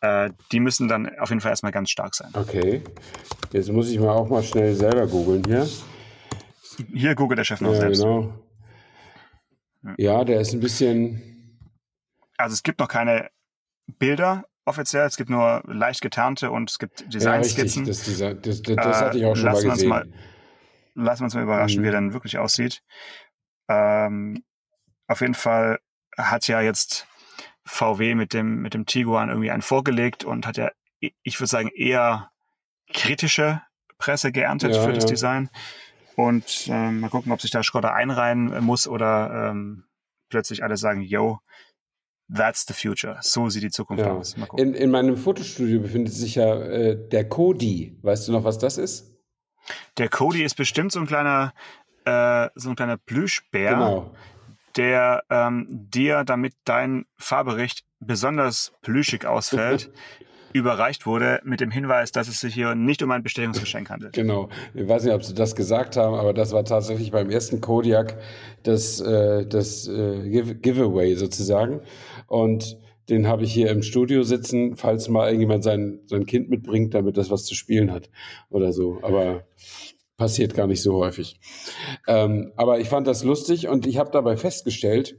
äh, 0.00 0.30
die 0.50 0.58
müssen 0.58 0.88
dann 0.88 1.08
auf 1.20 1.30
jeden 1.30 1.40
Fall 1.40 1.52
erstmal 1.52 1.72
ganz 1.72 1.90
stark 1.90 2.16
sein. 2.16 2.30
Okay, 2.34 2.82
jetzt 3.52 3.70
muss 3.70 3.88
ich 3.90 4.00
mal 4.00 4.10
auch 4.10 4.28
mal 4.28 4.42
schnell 4.42 4.74
selber 4.74 5.06
googeln 5.06 5.44
hier. 5.46 5.68
Hier 6.92 7.14
googelt 7.14 7.38
der 7.38 7.44
Chef 7.44 7.60
noch 7.60 7.72
ja, 7.72 7.80
selbst. 7.80 8.02
Genau. 8.02 8.32
Ja, 9.98 10.24
der 10.24 10.40
ist 10.40 10.52
ein 10.52 10.60
bisschen. 10.60 11.58
Also 12.36 12.54
es 12.54 12.62
gibt 12.62 12.80
noch 12.80 12.88
keine 12.88 13.30
Bilder 13.86 14.44
offiziell. 14.64 15.06
Es 15.06 15.16
gibt 15.16 15.30
nur 15.30 15.62
leicht 15.66 16.00
geternte 16.00 16.50
und 16.50 16.70
es 16.70 16.78
gibt 16.78 17.12
Designskizzen. 17.12 17.84
Ja, 17.84 17.88
das, 17.88 18.04
das, 18.04 18.62
das, 18.62 18.76
das, 18.76 19.00
hatte 19.00 19.18
ich 19.18 19.26
auch 19.26 19.36
schon 19.36 19.44
lassen 19.46 19.66
mal 19.66 19.74
gesehen. 19.74 19.88
Mal, 19.88 20.08
lassen 20.94 21.20
wir 21.20 21.24
uns 21.24 21.34
mal 21.34 21.42
überraschen, 21.42 21.80
mhm. 21.80 21.84
wie 21.84 21.88
er 21.88 21.92
dann 21.92 22.12
wirklich 22.12 22.38
aussieht. 22.38 22.82
Ähm, 23.68 24.42
auf 25.06 25.20
jeden 25.20 25.34
Fall 25.34 25.80
hat 26.16 26.48
ja 26.48 26.60
jetzt 26.60 27.06
VW 27.64 28.14
mit 28.14 28.32
dem, 28.32 28.62
mit 28.62 28.74
dem 28.74 28.86
Tiguan 28.86 29.28
irgendwie 29.28 29.50
einen 29.50 29.62
vorgelegt 29.62 30.24
und 30.24 30.46
hat 30.46 30.56
ja, 30.56 30.70
ich 30.98 31.40
würde 31.40 31.48
sagen, 31.48 31.70
eher 31.74 32.30
kritische 32.92 33.62
Presse 33.98 34.32
geerntet 34.32 34.74
ja, 34.74 34.82
für 34.82 34.92
das 34.92 35.04
ja. 35.04 35.10
Design. 35.10 35.50
Und 36.16 36.68
ähm, 36.68 37.00
mal 37.00 37.10
gucken, 37.10 37.32
ob 37.32 37.40
sich 37.40 37.50
da 37.50 37.62
Skoda 37.62 37.92
einreihen 37.92 38.62
muss 38.64 38.86
oder 38.86 39.50
ähm, 39.50 39.84
plötzlich 40.28 40.62
alle 40.62 40.76
sagen, 40.76 41.00
yo, 41.00 41.40
That's 42.32 42.66
the 42.66 42.72
future. 42.72 43.18
So 43.20 43.48
sieht 43.50 43.62
die 43.62 43.70
Zukunft 43.70 44.04
ja. 44.04 44.12
aus. 44.12 44.34
In, 44.56 44.74
in 44.74 44.90
meinem 44.90 45.16
Fotostudio 45.16 45.80
befindet 45.80 46.14
sich 46.14 46.36
ja 46.36 46.54
äh, 46.54 47.08
der 47.08 47.28
Kodi. 47.28 47.98
Weißt 48.02 48.28
du 48.28 48.32
noch, 48.32 48.44
was 48.44 48.58
das 48.58 48.78
ist? 48.78 49.12
Der 49.98 50.08
Kodi 50.08 50.42
ist 50.42 50.54
bestimmt 50.54 50.92
so 50.92 51.00
ein 51.00 51.06
kleiner, 51.06 51.52
äh, 52.04 52.48
so 52.54 52.70
ein 52.70 52.76
kleiner 52.76 52.96
Plüschbär, 52.96 53.74
genau. 53.74 54.14
der 54.76 55.24
ähm, 55.28 55.66
dir, 55.70 56.24
damit 56.24 56.54
dein 56.64 57.04
Fahrbericht 57.18 57.84
besonders 58.00 58.72
plüschig 58.80 59.26
ausfällt, 59.26 59.90
überreicht 60.54 61.04
wurde 61.04 61.40
mit 61.44 61.60
dem 61.60 61.72
Hinweis, 61.72 62.12
dass 62.12 62.28
es 62.28 62.38
sich 62.38 62.54
hier 62.54 62.76
nicht 62.76 63.02
um 63.02 63.10
ein 63.10 63.24
Bestellungsgeschenk 63.24 63.90
handelt. 63.90 64.12
Genau. 64.14 64.48
Ich 64.72 64.88
weiß 64.88 65.02
nicht, 65.02 65.12
ob 65.12 65.24
Sie 65.24 65.34
das 65.34 65.56
gesagt 65.56 65.96
haben, 65.96 66.14
aber 66.14 66.32
das 66.32 66.52
war 66.52 66.64
tatsächlich 66.64 67.10
beim 67.10 67.28
ersten 67.28 67.60
Kodiak 67.60 68.16
das, 68.62 69.00
äh, 69.00 69.44
das 69.46 69.88
äh, 69.88 70.54
Giveaway 70.54 71.16
sozusagen. 71.16 71.80
Und 72.28 72.78
den 73.08 73.26
habe 73.26 73.42
ich 73.42 73.52
hier 73.52 73.68
im 73.70 73.82
Studio 73.82 74.22
sitzen, 74.22 74.76
falls 74.76 75.08
mal 75.08 75.26
irgendjemand 75.26 75.64
sein, 75.64 75.98
sein 76.06 76.24
Kind 76.24 76.48
mitbringt, 76.48 76.94
damit 76.94 77.16
das 77.16 77.30
was 77.30 77.44
zu 77.44 77.56
spielen 77.56 77.90
hat 77.90 78.08
oder 78.48 78.72
so. 78.72 79.00
Aber 79.02 79.42
passiert 80.16 80.54
gar 80.54 80.68
nicht 80.68 80.82
so 80.82 80.94
häufig. 80.94 81.40
Ähm, 82.06 82.52
aber 82.54 82.78
ich 82.78 82.88
fand 82.88 83.08
das 83.08 83.24
lustig 83.24 83.66
und 83.66 83.86
ich 83.86 83.98
habe 83.98 84.12
dabei 84.12 84.36
festgestellt, 84.36 85.18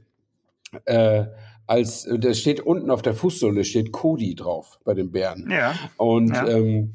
äh, 0.86 1.26
als 1.66 2.08
da 2.18 2.34
steht 2.34 2.60
unten 2.60 2.90
auf 2.90 3.02
der 3.02 3.14
Fußsohle 3.14 3.64
steht 3.64 3.92
Kodi 3.92 4.34
drauf 4.34 4.78
bei 4.84 4.94
den 4.94 5.10
Bären. 5.10 5.50
Ja. 5.50 5.74
Und 5.96 6.30
ja. 6.30 6.46
Ähm, 6.46 6.94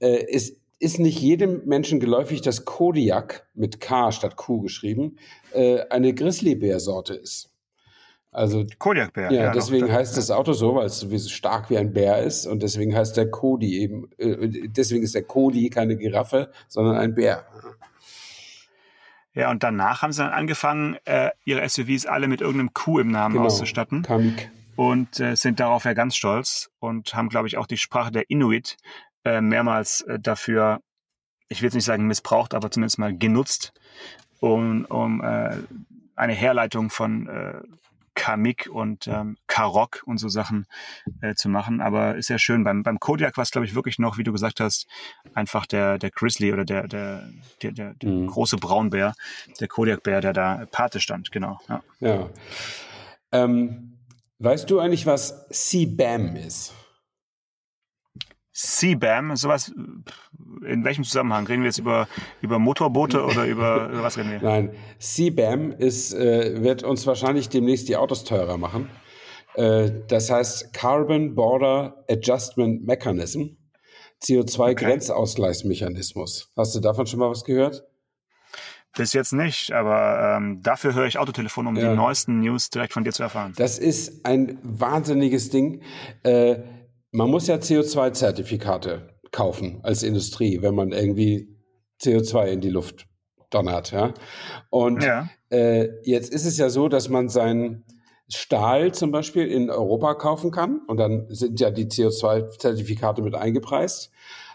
äh, 0.00 0.24
ist, 0.24 0.58
ist 0.78 0.98
nicht 0.98 1.20
jedem 1.20 1.62
Menschen 1.64 2.00
geläufig, 2.00 2.42
dass 2.42 2.64
Kodiak 2.64 3.46
mit 3.54 3.80
K 3.80 4.12
statt 4.12 4.36
Q 4.36 4.60
geschrieben 4.60 5.16
äh, 5.52 5.80
eine 5.88 6.12
Grizzlybärsorte 6.14 7.14
ist. 7.14 7.50
Also 8.30 8.66
Kodiakbär. 8.80 9.30
Ja, 9.30 9.44
ja 9.44 9.52
deswegen 9.52 9.86
doch, 9.86 9.94
heißt 9.94 10.16
das 10.16 10.32
Auto 10.32 10.52
so, 10.52 10.74
weil 10.74 10.86
es 10.86 10.98
so 10.98 11.18
stark 11.28 11.70
wie 11.70 11.78
ein 11.78 11.92
Bär 11.92 12.22
ist 12.24 12.46
und 12.46 12.64
deswegen 12.64 12.94
heißt 12.94 13.16
der 13.16 13.30
Kodi 13.30 13.78
eben. 13.78 14.10
Äh, 14.18 14.68
deswegen 14.68 15.04
ist 15.04 15.14
der 15.14 15.22
Kodi 15.22 15.70
keine 15.70 15.96
Giraffe, 15.96 16.50
sondern 16.68 16.96
ein 16.96 17.14
Bär. 17.14 17.46
Ja, 19.34 19.50
und 19.50 19.62
danach 19.62 20.02
haben 20.02 20.12
sie 20.12 20.22
dann 20.22 20.32
angefangen, 20.32 20.96
äh, 21.04 21.30
ihre 21.44 21.68
SUVs 21.68 22.06
alle 22.06 22.28
mit 22.28 22.40
irgendeinem 22.40 22.72
Q 22.72 23.00
im 23.00 23.10
Namen 23.10 23.34
genau. 23.34 23.46
auszustatten. 23.46 24.02
Kamik. 24.02 24.50
Und 24.76 25.20
äh, 25.20 25.36
sind 25.36 25.60
darauf 25.60 25.84
ja 25.84 25.92
ganz 25.92 26.16
stolz 26.16 26.70
und 26.78 27.14
haben, 27.14 27.28
glaube 27.28 27.48
ich, 27.48 27.56
auch 27.56 27.66
die 27.66 27.76
Sprache 27.76 28.10
der 28.10 28.30
Inuit 28.30 28.76
äh, 29.24 29.40
mehrmals 29.40 30.02
äh, 30.02 30.18
dafür, 30.18 30.80
ich 31.48 31.60
will 31.60 31.66
jetzt 31.66 31.74
nicht 31.74 31.84
sagen 31.84 32.06
missbraucht, 32.06 32.54
aber 32.54 32.70
zumindest 32.70 32.98
mal 32.98 33.16
genutzt, 33.16 33.72
um, 34.40 34.84
um 34.86 35.22
äh, 35.22 35.56
eine 36.16 36.32
Herleitung 36.32 36.90
von 36.90 37.28
äh, 37.28 37.60
Kamik 38.14 38.68
und 38.70 39.06
ähm, 39.06 39.36
Karok 39.46 40.02
und 40.06 40.18
so 40.18 40.28
Sachen 40.28 40.66
äh, 41.20 41.34
zu 41.34 41.48
machen. 41.48 41.80
Aber 41.80 42.16
ist 42.16 42.28
ja 42.28 42.38
schön. 42.38 42.64
Beim, 42.64 42.82
beim 42.82 43.00
Kodiak 43.00 43.36
war 43.36 43.42
es, 43.42 43.50
glaube 43.50 43.66
ich, 43.66 43.74
wirklich 43.74 43.98
noch, 43.98 44.18
wie 44.18 44.24
du 44.24 44.32
gesagt 44.32 44.60
hast, 44.60 44.86
einfach 45.34 45.66
der, 45.66 45.98
der 45.98 46.10
Grizzly 46.10 46.52
oder 46.52 46.64
der, 46.64 46.88
der, 46.88 47.28
der, 47.62 47.72
der, 47.72 47.94
der 47.94 48.10
mhm. 48.10 48.26
große 48.26 48.56
Braunbär, 48.56 49.14
der 49.60 49.68
Kodiakbär, 49.68 50.20
der 50.20 50.32
da 50.32 50.66
Pate 50.70 51.00
stand, 51.00 51.32
genau. 51.32 51.58
Ja. 51.68 51.82
ja. 52.00 52.30
Ähm, 53.32 53.98
weißt 54.38 54.70
du 54.70 54.78
eigentlich, 54.78 55.06
was 55.06 55.48
CBAM 55.48 56.36
ist? 56.36 56.72
CBAM, 58.54 59.36
sowas, 59.36 59.72
in 60.64 60.84
welchem 60.84 61.02
Zusammenhang? 61.02 61.44
Reden 61.46 61.62
wir 61.62 61.68
jetzt 61.68 61.78
über, 61.78 62.06
über 62.40 62.60
Motorboote 62.60 63.24
oder 63.24 63.46
über, 63.46 63.88
über 63.88 64.02
was 64.02 64.16
reden 64.16 64.30
wir? 64.30 64.40
Nein, 64.40 64.70
CBAM 65.00 65.72
ist, 65.72 66.14
äh, 66.14 66.62
wird 66.62 66.84
uns 66.84 67.04
wahrscheinlich 67.06 67.48
demnächst 67.48 67.88
die 67.88 67.96
Autos 67.96 68.22
teurer 68.24 68.56
machen. 68.56 68.88
Äh, 69.54 69.90
das 70.08 70.30
heißt 70.30 70.72
Carbon 70.72 71.34
Border 71.34 72.04
Adjustment 72.08 72.86
Mechanism, 72.86 73.56
CO2-Grenzausgleichsmechanismus. 74.22 76.44
Okay. 76.44 76.52
Hast 76.60 76.76
du 76.76 76.80
davon 76.80 77.08
schon 77.08 77.18
mal 77.18 77.30
was 77.30 77.42
gehört? 77.44 77.82
Bis 78.96 79.12
jetzt 79.12 79.32
nicht, 79.32 79.72
aber 79.72 80.36
ähm, 80.36 80.62
dafür 80.62 80.94
höre 80.94 81.06
ich 81.06 81.18
Autotelefon, 81.18 81.66
um 81.66 81.74
ja. 81.74 81.90
die 81.90 81.96
neuesten 81.96 82.38
News 82.38 82.70
direkt 82.70 82.92
von 82.92 83.02
dir 83.02 83.12
zu 83.12 83.24
erfahren. 83.24 83.52
Das 83.56 83.80
ist 83.80 84.24
ein 84.24 84.56
wahnsinniges 84.62 85.50
Ding. 85.50 85.82
Äh, 86.22 86.58
man 87.14 87.30
muss 87.30 87.46
ja 87.46 87.54
CO2-Zertifikate 87.56 89.08
kaufen 89.30 89.78
als 89.84 90.02
Industrie, 90.02 90.60
wenn 90.62 90.74
man 90.74 90.90
irgendwie 90.90 91.56
CO2 92.02 92.46
in 92.46 92.60
die 92.60 92.70
Luft 92.70 93.06
donnert. 93.50 93.92
Ja? 93.92 94.12
Und 94.68 95.02
ja. 95.02 95.28
Äh, 95.48 95.90
jetzt 96.02 96.32
ist 96.32 96.44
es 96.44 96.58
ja 96.58 96.68
so, 96.70 96.88
dass 96.88 97.08
man 97.08 97.28
seinen 97.28 97.84
Stahl 98.28 98.92
zum 98.92 99.12
Beispiel 99.12 99.46
in 99.46 99.70
Europa 99.70 100.14
kaufen 100.14 100.50
kann 100.50 100.80
und 100.88 100.96
dann 100.96 101.26
sind 101.28 101.60
ja 101.60 101.70
die 101.70 101.86
CO2-Zertifikate 101.86 103.22
mit 103.22 103.36
eingepreist. 103.36 104.10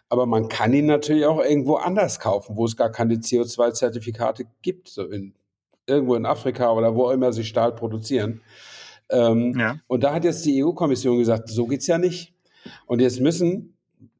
Aber 0.09 0.25
man 0.25 0.49
kann 0.49 0.73
ihn 0.73 0.87
natürlich 0.87 1.25
auch 1.25 1.41
irgendwo 1.41 1.75
anders 1.75 2.19
kaufen, 2.19 2.57
wo 2.57 2.65
es 2.65 2.75
gar 2.75 2.91
keine 2.91 3.15
CO2-Zertifikate 3.15 4.45
gibt, 4.61 4.89
so 4.89 5.03
in 5.03 5.33
irgendwo 5.87 6.15
in 6.15 6.25
Afrika 6.25 6.73
oder 6.73 6.93
wo 6.93 7.09
immer 7.09 7.31
sie 7.31 7.45
Stahl 7.45 7.73
produzieren. 7.73 8.41
Ähm, 9.09 9.57
ja. 9.57 9.77
Und 9.87 10.03
da 10.03 10.13
hat 10.13 10.25
jetzt 10.25 10.45
die 10.45 10.63
EU-Kommission 10.63 11.17
gesagt, 11.17 11.47
so 11.47 11.65
geht's 11.65 11.87
ja 11.87 11.97
nicht. 11.97 12.33
Und 12.85 13.01
jetzt 13.01 13.19
müssen 13.19 13.77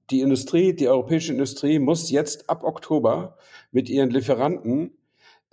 die 0.09 0.21
Industrie, 0.21 0.73
die 0.73 0.88
europäische 0.88 1.33
Industrie 1.33 1.79
muss 1.79 2.09
jetzt 2.09 2.49
ab 2.49 2.63
Oktober 2.63 3.38
mit 3.71 3.89
ihren 3.89 4.09
Lieferanten 4.09 4.97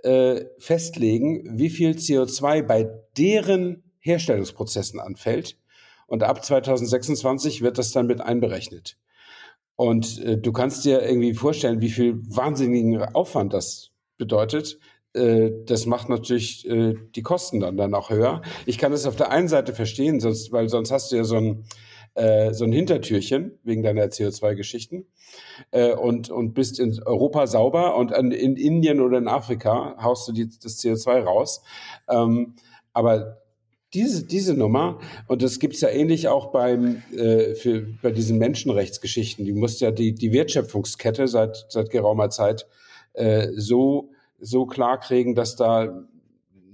äh, 0.03 0.45
festlegen, 0.59 1.59
wie 1.59 1.71
viel 1.71 1.93
CO2 1.93 2.63
bei 2.63 2.89
deren 3.17 3.83
Herstellungsprozessen 3.99 5.01
anfällt. 5.01 5.59
Und 6.07 6.23
ab 6.23 6.45
2026 6.45 7.63
wird 7.63 7.79
das 7.79 7.93
dann 7.93 8.07
mit 8.07 8.21
einberechnet. 8.21 8.97
Und 9.75 10.23
äh, 10.23 10.39
du 10.39 10.53
kannst 10.53 10.85
dir 10.85 11.03
irgendwie 11.03 11.35
vorstellen, 11.35 11.81
wie 11.81 11.91
viel 11.91 12.15
wahnsinnigen 12.29 13.03
Aufwand 13.15 13.53
das 13.53 13.91
bedeutet. 14.17 14.79
Äh, 15.13 15.51
das 15.67 15.87
macht 15.87 16.09
natürlich 16.09 16.69
äh, 16.69 16.95
die 17.15 17.23
Kosten 17.23 17.61
dann, 17.61 17.77
dann 17.77 17.95
auch 17.95 18.11
höher. 18.11 18.43
Ich 18.65 18.79
kann 18.79 18.93
es 18.93 19.07
auf 19.07 19.17
der 19.17 19.31
einen 19.31 19.49
Seite 19.49 19.75
verstehen, 19.75 20.21
sonst, 20.21 20.53
weil 20.53 20.69
sonst 20.69 20.91
hast 20.91 21.13
du 21.13 21.17
ja 21.17 21.25
so 21.25 21.37
ein, 21.37 21.65
äh, 22.17 22.53
so 22.53 22.65
ein 22.65 22.73
Hintertürchen 22.73 23.59
wegen 23.63 23.83
deiner 23.83 24.07
CO2-Geschichten 24.07 25.07
äh, 25.71 25.93
und, 25.93 26.31
und 26.31 26.55
bist 26.55 26.81
in 26.81 27.01
Europa 27.05 27.47
sauber 27.47 27.97
und 27.97 28.11
in, 28.13 28.33
in 28.33 28.57
Indien 28.57 29.01
oder 29.01 29.19
in 29.19 29.29
Afrika 29.29 29.97
haust 30.03 30.27
du 30.29 30.33
die, 30.33 30.49
das 30.49 30.79
CO2 30.79 31.23
raus. 31.23 31.63
Ähm, 32.09 32.55
aber 32.93 33.43
diese, 33.95 34.25
diese 34.27 34.55
Nummer, 34.55 34.99
und 35.29 35.43
das 35.43 35.59
gibt's 35.59 35.81
ja 35.81 35.89
ähnlich 35.89 36.29
auch 36.29 36.53
beim, 36.53 37.03
äh, 37.15 37.55
für, 37.55 37.87
bei 38.03 38.11
diesen 38.11 38.39
Menschenrechtsgeschichten, 38.39 39.45
die 39.45 39.53
muss 39.53 39.79
ja 39.81 39.91
die, 39.91 40.15
die 40.15 40.33
Wertschöpfungskette 40.33 41.29
seit, 41.29 41.67
seit 41.69 41.91
geraumer 41.91 42.31
Zeit 42.31 42.67
äh, 43.13 43.49
so, 43.55 44.11
so 44.41 44.67
klar 44.67 44.99
kriegen, 45.01 45.35
dass 45.35 45.57
da 45.57 46.07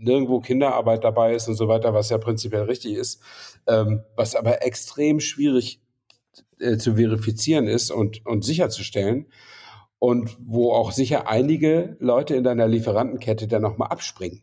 nirgendwo 0.02 0.40
Kinderarbeit 0.40 1.04
dabei 1.04 1.34
ist 1.34 1.48
und 1.48 1.54
so 1.54 1.68
weiter, 1.68 1.94
was 1.94 2.10
ja 2.10 2.18
prinzipiell 2.18 2.62
richtig 2.62 2.94
ist, 2.94 3.22
ähm, 3.66 4.02
was 4.16 4.34
aber 4.34 4.64
extrem 4.64 5.20
schwierig 5.20 5.80
äh, 6.58 6.76
zu 6.76 6.96
verifizieren 6.96 7.66
ist 7.66 7.90
und, 7.90 8.24
und 8.26 8.44
sicherzustellen 8.44 9.26
und 9.98 10.36
wo 10.40 10.72
auch 10.72 10.92
sicher 10.92 11.28
einige 11.28 11.96
Leute 12.00 12.34
in 12.34 12.44
deiner 12.44 12.66
Lieferantenkette 12.66 13.46
dann 13.48 13.62
nochmal 13.62 13.88
abspringen, 13.88 14.42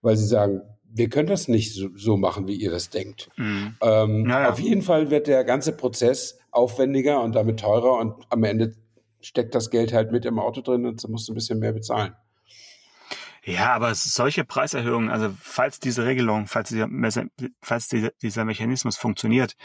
weil 0.00 0.16
sie 0.16 0.26
sagen, 0.26 0.62
wir 0.94 1.08
können 1.08 1.28
das 1.28 1.48
nicht 1.48 1.74
so, 1.74 1.88
so 1.96 2.16
machen, 2.16 2.46
wie 2.46 2.54
ihr 2.54 2.70
das 2.70 2.90
denkt. 2.90 3.30
Mhm. 3.36 3.76
Ähm, 3.80 4.22
naja. 4.24 4.50
Auf 4.50 4.60
jeden 4.60 4.82
Fall 4.82 5.10
wird 5.10 5.26
der 5.26 5.44
ganze 5.44 5.72
Prozess 5.72 6.38
aufwendiger 6.50 7.22
und 7.22 7.34
damit 7.34 7.60
teurer 7.60 7.98
und 7.98 8.14
am 8.28 8.44
Ende 8.44 8.74
steckt 9.20 9.54
das 9.54 9.70
Geld 9.70 9.92
halt 9.92 10.12
mit 10.12 10.24
im 10.26 10.38
Auto 10.38 10.60
drin 10.60 10.84
und 10.84 11.00
so 11.00 11.08
musst 11.08 11.28
du 11.28 11.32
ein 11.32 11.36
bisschen 11.36 11.58
mehr 11.58 11.72
bezahlen. 11.72 12.14
Ja, 13.44 13.72
aber 13.74 13.92
solche 13.96 14.44
Preiserhöhungen, 14.44 15.10
also 15.10 15.34
falls 15.40 15.80
diese 15.80 16.04
Regelung, 16.04 16.46
falls 16.46 16.68
dieser, 16.68 16.88
falls 17.60 17.88
dieser 17.88 18.44
Mechanismus 18.44 18.96
funktioniert, 18.96 19.56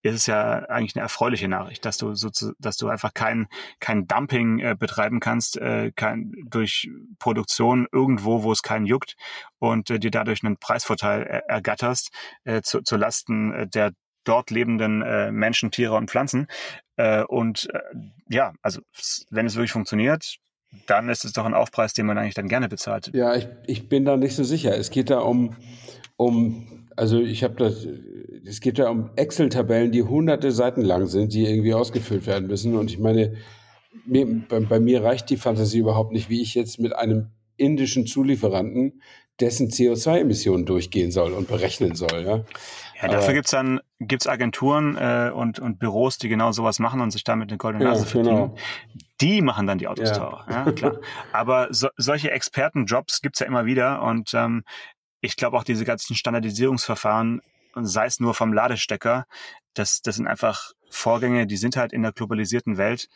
ist 0.00 0.14
es 0.14 0.26
ja 0.26 0.60
eigentlich 0.70 0.96
eine 0.96 1.02
erfreuliche 1.02 1.46
Nachricht, 1.46 1.84
dass 1.84 1.98
du 1.98 2.14
so, 2.14 2.30
dass 2.58 2.78
du 2.78 2.88
einfach 2.88 3.12
kein 3.12 3.48
kein 3.78 4.06
Dumping 4.06 4.60
äh, 4.60 4.74
betreiben 4.78 5.20
kannst, 5.20 5.58
äh, 5.58 5.92
kein, 5.94 6.32
durch 6.46 6.88
Produktion 7.18 7.86
irgendwo, 7.92 8.42
wo 8.42 8.52
es 8.52 8.62
keinen 8.62 8.86
juckt 8.86 9.16
und 9.58 9.90
äh, 9.90 9.98
dir 9.98 10.10
dadurch 10.10 10.42
einen 10.42 10.56
Preisvorteil 10.56 11.22
er, 11.24 11.48
ergatterst 11.50 12.10
äh, 12.44 12.62
zu, 12.62 12.80
zu 12.82 12.96
Lasten 12.96 13.52
äh, 13.52 13.68
der 13.68 13.92
dort 14.24 14.50
lebenden 14.50 15.02
äh, 15.02 15.30
Menschen, 15.30 15.70
Tiere 15.70 15.94
und 15.94 16.10
Pflanzen. 16.10 16.46
Äh, 16.96 17.22
und 17.24 17.68
äh, 17.72 17.80
ja, 18.28 18.54
also 18.62 18.80
wenn 19.30 19.46
es 19.46 19.56
wirklich 19.56 19.72
funktioniert, 19.72 20.38
dann 20.86 21.08
ist 21.08 21.24
es 21.24 21.32
doch 21.32 21.44
ein 21.44 21.54
Aufpreis, 21.54 21.92
den 21.92 22.06
man 22.06 22.18
eigentlich 22.18 22.34
dann 22.34 22.48
gerne 22.48 22.68
bezahlt. 22.68 23.10
Ja, 23.14 23.34
ich, 23.34 23.48
ich 23.66 23.88
bin 23.88 24.04
da 24.04 24.16
nicht 24.16 24.34
so 24.34 24.44
sicher. 24.44 24.76
Es 24.76 24.90
geht 24.90 25.10
da 25.10 25.20
um, 25.20 25.56
um 26.16 26.86
also 26.96 27.20
ich 27.20 27.44
habe 27.44 27.54
das, 27.54 27.86
es 28.44 28.60
geht 28.60 28.78
da 28.78 28.88
um 28.88 29.10
Excel-Tabellen, 29.16 29.92
die 29.92 30.02
hunderte 30.02 30.52
Seiten 30.52 30.82
lang 30.82 31.06
sind, 31.06 31.32
die 31.32 31.46
irgendwie 31.46 31.74
ausgefüllt 31.74 32.26
werden 32.26 32.48
müssen. 32.48 32.74
Und 32.76 32.90
ich 32.90 32.98
meine, 32.98 33.34
mir, 34.06 34.26
bei, 34.48 34.60
bei 34.60 34.80
mir 34.80 35.02
reicht 35.02 35.30
die 35.30 35.36
Fantasie 35.36 35.78
überhaupt 35.78 36.12
nicht, 36.12 36.30
wie 36.30 36.42
ich 36.42 36.54
jetzt 36.54 36.78
mit 36.78 36.94
einem 36.94 37.30
indischen 37.56 38.06
Zulieferanten 38.06 39.00
dessen 39.40 39.68
CO2-Emissionen 39.68 40.64
durchgehen 40.64 41.10
soll 41.10 41.32
und 41.32 41.48
berechnen 41.48 41.94
soll. 41.94 42.24
Ja, 42.24 42.44
ja 43.02 43.08
dafür 43.08 43.34
gibt's 43.34 43.50
dann 43.50 43.80
gibt's 43.98 44.26
Agenturen 44.26 44.96
äh, 44.96 45.30
und, 45.34 45.58
und 45.58 45.78
Büros, 45.78 46.18
die 46.18 46.28
genau 46.28 46.52
sowas 46.52 46.78
machen 46.78 47.00
und 47.00 47.10
sich 47.10 47.24
damit 47.24 47.50
eine 47.50 47.58
goldene 47.58 47.84
Nase 47.84 48.04
ja, 48.04 48.08
verdienen. 48.08 48.36
Genau. 48.36 48.54
Die 49.20 49.40
machen 49.42 49.66
dann 49.66 49.78
die 49.78 49.88
Autos 49.88 50.10
ja. 50.10 50.16
teurer. 50.16 50.46
Ja, 50.50 50.72
klar. 50.72 51.00
Aber 51.32 51.68
so, 51.70 51.88
solche 51.96 52.30
Expertenjobs 52.30 53.22
gibt's 53.22 53.40
ja 53.40 53.46
immer 53.46 53.64
wieder 53.64 54.02
und 54.02 54.34
ähm, 54.34 54.64
ich 55.20 55.36
glaube 55.36 55.56
auch 55.56 55.64
diese 55.64 55.84
ganzen 55.84 56.14
Standardisierungsverfahren, 56.14 57.40
sei 57.74 58.06
es 58.06 58.20
nur 58.20 58.34
vom 58.34 58.52
Ladestecker, 58.52 59.26
das, 59.74 60.02
das 60.02 60.16
sind 60.16 60.26
einfach 60.26 60.72
Vorgänge, 60.90 61.46
die 61.46 61.56
sind 61.56 61.76
halt 61.76 61.92
in 61.92 62.02
der 62.02 62.12
globalisierten 62.12 62.76
Welt 62.78 63.08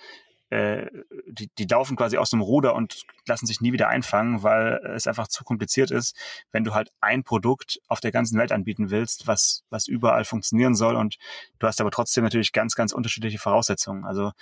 äh, 0.50 0.86
die, 1.28 1.48
die 1.58 1.64
laufen 1.64 1.96
quasi 1.96 2.16
aus 2.16 2.30
dem 2.30 2.40
Ruder 2.40 2.74
und 2.74 3.04
lassen 3.26 3.46
sich 3.46 3.60
nie 3.60 3.72
wieder 3.72 3.88
einfangen, 3.88 4.42
weil 4.42 4.80
es 4.96 5.06
einfach 5.06 5.28
zu 5.28 5.44
kompliziert 5.44 5.92
ist, 5.92 6.16
wenn 6.50 6.64
du 6.64 6.74
halt 6.74 6.90
ein 7.00 7.22
Produkt 7.22 7.80
auf 7.86 8.00
der 8.00 8.10
ganzen 8.10 8.36
Welt 8.36 8.50
anbieten 8.50 8.90
willst, 8.90 9.28
was, 9.28 9.62
was 9.70 9.86
überall 9.86 10.24
funktionieren 10.24 10.74
soll 10.74 10.96
und 10.96 11.18
du 11.60 11.66
hast 11.68 11.80
aber 11.80 11.92
trotzdem 11.92 12.24
natürlich 12.24 12.52
ganz, 12.52 12.74
ganz 12.74 12.92
unterschiedliche 12.92 13.38
Voraussetzungen. 13.38 14.04
Also 14.04 14.32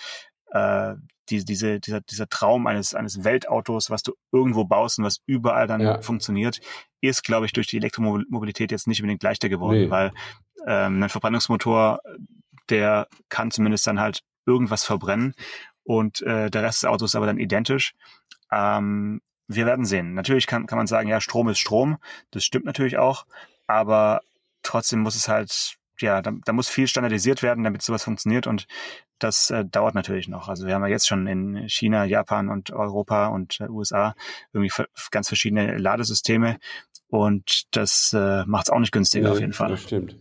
äh, 0.53 0.95
die, 1.29 1.45
diese, 1.45 1.81
dieser, 1.81 2.01
dieser 2.01 2.29
Traum 2.29 2.67
eines, 2.67 2.95
eines 2.95 3.25
Weltautos, 3.25 3.91
was 3.91 4.03
du 4.03 4.15
irgendwo 4.33 4.65
baust 4.65 4.99
und 4.99 5.05
was 5.05 5.21
überall 5.27 5.67
dann 5.67 5.81
ja. 5.81 6.01
funktioniert, 6.01 6.61
ist, 7.01 7.23
glaube 7.23 7.47
ich, 7.47 7.53
durch 7.53 7.67
die 7.67 7.77
Elektromobilität 7.77 8.71
jetzt 8.71 8.87
nicht 8.87 9.01
unbedingt 9.01 9.23
leichter 9.23 9.49
geworden, 9.49 9.83
nee. 9.83 9.91
weil 9.91 10.13
ähm, 10.67 11.03
ein 11.03 11.09
Verbrennungsmotor, 11.09 12.01
der 12.71 13.09
kann 13.29 13.51
zumindest 13.51 13.87
dann 13.87 14.01
halt 14.01 14.23
irgendwas 14.47 14.85
verbrennen 14.85 15.35
und 15.85 16.21
äh, 16.23 16.51
der 16.51 16.63
Rest 16.63 16.83
des 16.83 16.89
Autos 16.89 17.11
ist 17.11 17.17
aber 17.17 17.27
dann 17.27 17.39
identisch. 17.39 17.95
Ähm, 18.53 19.21
wir 19.47 19.65
werden 19.65 19.87
sehen. 19.87 20.13
Natürlich 20.13 20.47
kann, 20.47 20.67
kann 20.67 20.77
man 20.77 20.87
sagen, 20.87 21.09
ja, 21.09 21.21
Strom 21.21 21.49
ist 21.49 21.59
Strom. 21.59 21.97
Das 22.31 22.45
stimmt 22.45 22.67
natürlich 22.67 22.99
auch. 22.99 23.25
Aber 23.67 24.21
trotzdem 24.63 25.01
muss 25.01 25.17
es 25.17 25.29
halt, 25.29 25.77
ja, 26.03 26.23
da, 26.23 26.33
da 26.45 26.53
muss 26.53 26.69
viel 26.69 26.87
standardisiert 26.87 27.43
werden, 27.43 27.65
damit 27.65 27.83
sowas 27.83 28.05
funktioniert. 28.05 28.47
Und 28.47 28.67
das 29.19 29.51
äh, 29.51 29.65
dauert 29.65 29.95
natürlich 29.95 30.29
noch. 30.29 30.49
Also 30.49 30.67
wir 30.67 30.75
haben 30.75 30.83
ja 30.83 30.89
jetzt 30.89 31.09
schon 31.09 31.27
in 31.27 31.69
China, 31.69 32.05
Japan 32.05 32.49
und 32.49 32.71
Europa 32.71 33.29
und 33.29 33.61
äh, 33.61 33.69
USA 33.69 34.15
irgendwie 34.53 34.73
ganz 35.11 35.29
verschiedene 35.29 35.77
Ladesysteme. 35.79 36.59
Und 37.09 37.65
das 37.77 38.13
äh, 38.15 38.45
macht 38.47 38.67
es 38.67 38.71
auch 38.71 38.79
nicht 38.79 38.93
günstiger 38.93 39.29
nee, 39.29 39.33
auf 39.33 39.41
jeden 39.41 39.53
Fall. 39.53 39.71
Das 39.71 39.83
stimmt. 39.83 40.17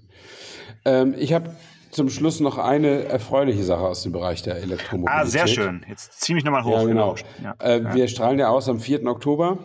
Ähm, 0.86 1.16
ich 1.18 1.34
habe 1.34 1.56
zum 1.92 2.10
Schluss 2.10 2.40
noch 2.40 2.58
eine 2.58 3.06
erfreuliche 3.06 3.64
Sache 3.64 3.82
aus 3.82 4.04
dem 4.04 4.12
Bereich 4.12 4.44
der 4.44 4.56
Elektromobilität. 4.58 5.22
Ah, 5.22 5.26
sehr 5.26 5.48
schön. 5.48 5.86
Jetzt 5.90 6.22
zieh 6.22 6.34
mich 6.34 6.44
nochmal 6.44 6.64
hoch. 6.64 6.82
Ja, 6.82 6.86
genau. 6.86 7.16
Ja. 7.44 7.56
Äh, 7.60 7.94
wir 7.94 8.08
strahlen 8.08 8.40
ja 8.40 8.50
aus 8.50 8.70
am 8.70 8.80
4. 8.80 9.06
Oktober 9.06 9.58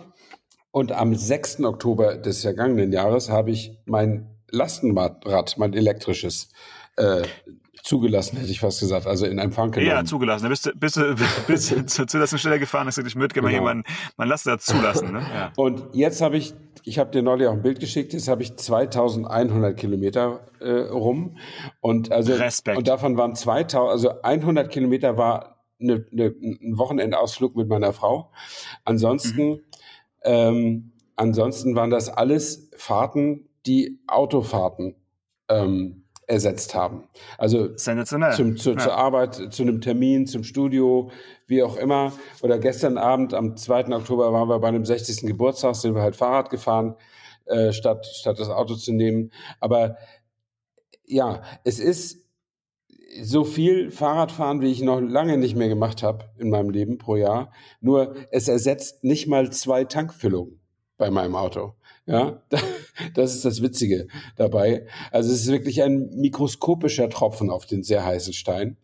und 0.71 0.93
am 0.93 1.15
6. 1.15 1.61
Oktober 1.65 2.17
des 2.17 2.43
vergangenen 2.43 2.93
Jahres 2.93 3.29
habe 3.29 3.51
ich 3.51 3.79
mein 3.85 4.32
Lastenrad, 4.53 5.59
mein 5.59 5.75
elektrisches, 5.75 6.51
äh, 6.97 7.23
zugelassen, 7.83 8.37
hätte 8.39 8.51
ich 8.51 8.61
fast 8.61 8.81
gesagt, 8.81 9.07
also 9.07 9.27
in 9.27 9.39
Empfang 9.39 9.73
genommen. 9.73 9.91
Ja, 9.91 10.05
zugelassen. 10.05 10.45
Da 10.45 10.49
bist 10.49 10.67
du, 10.67 10.73
bist 10.75 10.97
du, 10.97 11.17
bist 11.49 11.71
du 11.73 11.85
zur 11.87 12.07
Zulassungsstelle 12.07 12.61
gefahren, 12.61 12.87
hast 12.87 12.99
du 12.99 13.03
dich 13.03 13.17
mitgemacht, 13.17 13.53
genau. 13.53 13.65
man, 13.65 13.83
man 14.17 14.29
lässt 14.29 14.47
das 14.47 14.65
zulassen. 14.65 15.13
Ne? 15.13 15.23
Ja. 15.35 15.53
Und 15.57 15.83
jetzt 15.93 16.21
habe 16.21 16.37
ich, 16.37 16.55
ich 16.85 16.99
habe 16.99 17.11
dir 17.11 17.23
neulich 17.23 17.49
auch 17.49 17.53
ein 17.53 17.63
Bild 17.63 17.81
geschickt, 17.81 18.13
jetzt 18.13 18.29
habe 18.29 18.43
ich 18.43 18.57
2100 18.57 19.77
Kilometer 19.77 20.47
äh, 20.61 20.71
rum 20.71 21.39
und 21.81 22.13
also 22.13 22.35
Respekt. 22.35 22.79
und 22.79 22.87
davon 22.87 23.17
waren 23.17 23.35
2000, 23.35 23.91
also 23.91 24.23
100 24.23 24.71
Kilometer 24.71 25.17
war 25.17 25.65
eine, 25.81 26.07
eine, 26.13 26.27
ein 26.27 26.79
Wochenendausflug 26.79 27.57
mit 27.57 27.69
meiner 27.69 27.93
Frau. 27.93 28.31
Ansonsten, 28.85 29.49
mhm. 29.49 29.61
ähm, 30.23 30.93
ansonsten 31.17 31.75
waren 31.75 31.91
das 31.91 32.09
alles 32.09 32.71
Fahrten, 32.77 33.49
die 33.67 34.01
Autofahrten 34.07 34.97
ähm, 35.49 36.05
ersetzt 36.27 36.75
haben. 36.75 37.05
Also 37.37 37.77
Sensationell. 37.77 38.33
Zum, 38.33 38.57
zu, 38.57 38.71
ja. 38.73 38.79
zur 38.79 38.97
Arbeit, 38.97 39.53
zu 39.53 39.63
einem 39.63 39.81
Termin, 39.81 40.27
zum 40.27 40.45
Studio, 40.45 41.11
wie 41.47 41.63
auch 41.63 41.77
immer. 41.77 42.13
Oder 42.43 42.59
gestern 42.59 42.97
Abend, 42.97 43.35
am 43.35 43.57
2. 43.57 43.89
Oktober, 43.89 44.33
waren 44.33 44.49
wir 44.49 44.59
bei 44.59 44.69
einem 44.69 44.85
60. 44.85 45.27
Geburtstag, 45.27 45.75
sind 45.75 45.95
wir 45.95 46.03
halt 46.03 46.17
Fahrrad 46.17 46.51
gefahren, 46.51 46.97
äh, 47.47 47.73
statt, 47.73 48.07
statt 48.07 48.39
das 48.39 48.49
Auto 48.49 48.75
zu 48.75 48.93
nehmen. 48.93 49.33
Aber 49.61 49.97
ja, 51.05 51.43
es 51.65 51.81
ist 51.81 52.23
so 53.21 53.45
viel 53.45 53.91
Fahrradfahren, 53.91 54.63
wie 54.63 54.71
ich 54.71 54.81
noch 54.81 55.01
lange 55.01 55.37
nicht 55.37 55.57
mehr 55.57 55.69
gemacht 55.69 56.03
habe 56.03 56.31
in 56.39 56.49
meinem 56.49 56.71
Leben 56.71 56.99
pro 56.99 57.17
Jahr. 57.17 57.53
Nur 57.81 58.15
es 58.31 58.49
ersetzt 58.49 59.05
nicht 59.05 59.27
mal 59.27 59.53
zwei 59.53 59.85
Tankfüllungen 59.85 60.61
bei 60.97 61.11
meinem 61.11 61.35
Auto. 61.37 61.75
Ja, 62.05 62.43
das 63.15 63.35
ist 63.35 63.45
das 63.45 63.63
Witzige 63.63 64.09
dabei. 64.37 64.87
Also 65.13 65.31
es 65.31 65.43
ist 65.43 65.53
wirklich 65.53 65.83
ein 65.83 66.11
mikroskopischer 66.17 67.09
Tropfen 67.09 67.49
auf 67.49 67.65
den 67.65 67.85
sehr 67.85 68.05
heißen 68.05 68.33
Stein. 68.33 68.77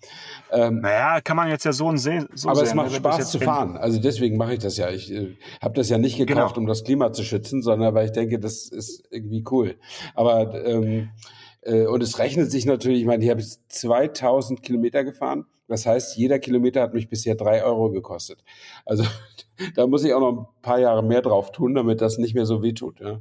Ähm, 0.52 0.80
naja, 0.80 1.20
kann 1.20 1.36
man 1.36 1.48
jetzt 1.48 1.64
ja 1.64 1.72
so, 1.72 1.94
sehen. 1.96 2.28
So 2.34 2.48
aber 2.48 2.60
sehen, 2.60 2.68
es 2.68 2.74
macht 2.74 2.92
Spaß 2.92 3.30
zu 3.30 3.40
fahren. 3.40 3.76
Also 3.76 4.00
deswegen 4.00 4.36
mache 4.36 4.54
ich 4.54 4.60
das 4.60 4.76
ja. 4.76 4.90
Ich 4.90 5.12
äh, 5.12 5.36
habe 5.60 5.74
das 5.74 5.88
ja 5.88 5.98
nicht 5.98 6.16
gekauft, 6.16 6.54
genau. 6.54 6.64
um 6.64 6.66
das 6.68 6.84
Klima 6.84 7.12
zu 7.12 7.24
schützen, 7.24 7.60
sondern 7.60 7.92
weil 7.94 8.06
ich 8.06 8.12
denke, 8.12 8.38
das 8.38 8.68
ist 8.68 9.02
irgendwie 9.10 9.44
cool. 9.50 9.76
Aber 10.14 10.64
ähm, 10.64 11.10
äh, 11.62 11.86
und 11.86 12.02
es 12.02 12.20
rechnet 12.20 12.52
sich 12.52 12.66
natürlich, 12.66 13.00
ich 13.00 13.06
meine, 13.06 13.22
hier 13.22 13.32
habe 13.32 13.40
ich 13.40 13.56
2000 13.68 14.62
Kilometer 14.62 15.02
gefahren. 15.02 15.44
Das 15.68 15.86
heißt, 15.86 16.16
jeder 16.16 16.38
Kilometer 16.38 16.80
hat 16.82 16.94
mich 16.94 17.08
bisher 17.08 17.34
drei 17.34 17.62
Euro 17.62 17.90
gekostet. 17.90 18.42
Also 18.84 19.04
da 19.76 19.86
muss 19.86 20.02
ich 20.04 20.12
auch 20.14 20.20
noch 20.20 20.32
ein 20.56 20.62
paar 20.62 20.80
Jahre 20.80 21.04
mehr 21.04 21.22
drauf 21.22 21.52
tun, 21.52 21.74
damit 21.74 22.00
das 22.00 22.18
nicht 22.18 22.34
mehr 22.34 22.46
so 22.46 22.62
wehtut. 22.62 23.00
Ja. 23.00 23.20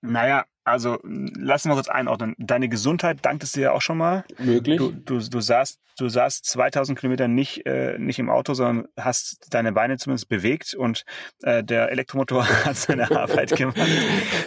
Naja, 0.00 0.44
also 0.68 0.98
lassen 1.04 1.70
wir 1.70 1.74
kurz 1.74 1.88
einordnen. 1.88 2.34
Deine 2.38 2.68
Gesundheit 2.68 3.18
dankt 3.22 3.42
es 3.42 3.52
dir 3.52 3.60
ja 3.62 3.72
auch 3.72 3.82
schon 3.82 3.98
mal. 3.98 4.24
Möglich. 4.38 4.78
Du, 4.78 4.90
du, 4.92 5.18
du, 5.18 5.40
saßt, 5.40 5.80
du 5.98 6.08
saßt 6.08 6.44
2000 6.44 6.98
Kilometer 6.98 7.28
nicht, 7.28 7.66
äh, 7.66 7.98
nicht 7.98 8.18
im 8.18 8.30
Auto, 8.30 8.54
sondern 8.54 8.88
hast 8.96 9.46
deine 9.50 9.72
Beine 9.72 9.96
zumindest 9.96 10.28
bewegt 10.28 10.74
und 10.74 11.04
äh, 11.42 11.64
der 11.64 11.90
Elektromotor 11.90 12.46
hat 12.64 12.76
seine 12.76 13.10
Arbeit 13.10 13.56
gemacht. 13.56 13.78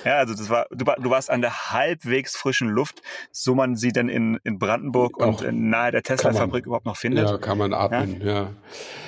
Ja, 0.06 0.18
also 0.18 0.34
das 0.34 0.50
war, 0.50 0.68
du, 0.72 0.86
du 0.86 1.10
warst 1.10 1.30
an 1.30 1.42
der 1.42 1.72
halbwegs 1.72 2.36
frischen 2.36 2.70
Luft, 2.70 3.02
so 3.32 3.56
man 3.56 3.76
sie 3.76 3.92
dann 3.92 4.10
in, 4.10 4.40
in 4.44 4.60
Brandenburg 4.60 5.22
Auch 5.22 5.42
und 5.42 5.70
nahe 5.70 5.92
der 5.92 6.04
Tesla-Fabrik 6.04 6.66
überhaupt 6.66 6.86
noch 6.86 6.98
findet. 6.98 7.30
Ja, 7.30 7.38
kann 7.38 7.58
man 7.58 7.74
atmen, 7.74 8.22
ja. 8.22 8.34
ja. 8.34 8.54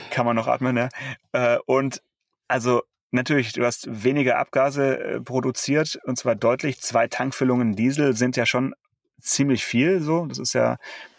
Kann 0.09 0.25
man 0.25 0.35
noch 0.35 0.47
atmen, 0.47 0.77
ja. 0.77 0.89
Äh, 1.31 1.57
und 1.65 2.01
also 2.47 2.83
Natürlich, 3.13 3.53
du 3.53 3.63
hast 3.63 4.03
weniger 4.03 4.39
Abgase 4.39 4.99
äh, 4.99 5.21
produziert 5.21 5.99
und 6.03 6.17
zwar 6.17 6.33
deutlich. 6.33 6.81
Zwei 6.81 7.07
Tankfüllungen 7.07 7.75
Diesel 7.75 8.15
sind 8.15 8.35
ja 8.35 8.47
schon 8.47 8.73
ziemlich 9.21 9.63
viel. 9.63 10.01
So, 10.01 10.25
das 10.25 10.39
ist 10.39 10.53
ja, 10.53 10.77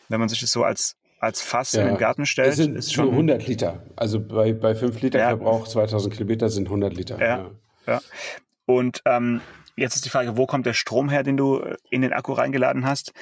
wenn 0.09 0.18
man 0.18 0.28
sich 0.28 0.40
das 0.40 0.50
so 0.50 0.64
als 0.64 0.96
als 1.20 1.40
Fass 1.40 1.70
ja, 1.70 1.83
in 1.83 1.88
den 1.88 1.96
Garten 1.96 2.26
stellt, 2.26 2.50
es 2.50 2.57
sind 2.57 2.74
ist 2.74 2.92
schon 2.92 3.11
100 3.11 3.46
Liter. 3.46 3.85
Also 3.94 4.18
bei 4.18 4.52
bei 4.52 4.74
5 4.74 5.02
Liter 5.02 5.20
ja. 5.20 5.28
Verbrauch 5.28 5.68
2000 5.68 6.12
Kilometer 6.12 6.48
sind 6.48 6.66
100 6.66 6.94
Liter. 6.94 7.20
Ja, 7.20 7.50
ja. 7.87 8.00
Und 8.66 9.00
ähm, 9.04 9.40
jetzt 9.76 9.94
ist 9.94 10.04
die 10.04 10.11
Frage, 10.11 10.37
wo 10.37 10.46
kommt 10.46 10.66
der 10.66 10.74
Strom 10.74 11.09
her, 11.09 11.22
den 11.22 11.37
du 11.37 11.61
äh, 11.61 11.76
in 11.90 12.02
den 12.02 12.12
Akku 12.12 12.33
reingeladen 12.33 12.87
hast? 12.87 13.12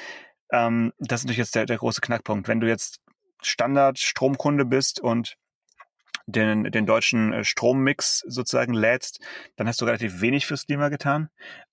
Ähm, 0.51 0.95
das 0.99 1.21
ist 1.21 1.25
natürlich 1.25 1.39
jetzt 1.39 1.55
der, 1.57 1.67
der 1.67 1.77
große 1.77 2.01
Knackpunkt. 2.01 2.49
Wenn 2.49 2.61
du 2.61 2.69
jetzt 2.69 3.01
Standard-Stromkunde 3.43 4.65
bist 4.65 4.99
und 4.99 5.37
den, 6.27 6.65
den 6.65 6.87
deutschen 6.87 7.33
äh, 7.33 7.45
Strommix 7.45 8.23
sozusagen 8.27 8.75
lädst, 8.75 9.21
dann 9.57 9.69
hast 9.69 9.81
du 9.81 9.85
relativ 9.85 10.21
wenig 10.21 10.47
fürs 10.47 10.67
Klima 10.67 10.89
getan. 10.89 11.29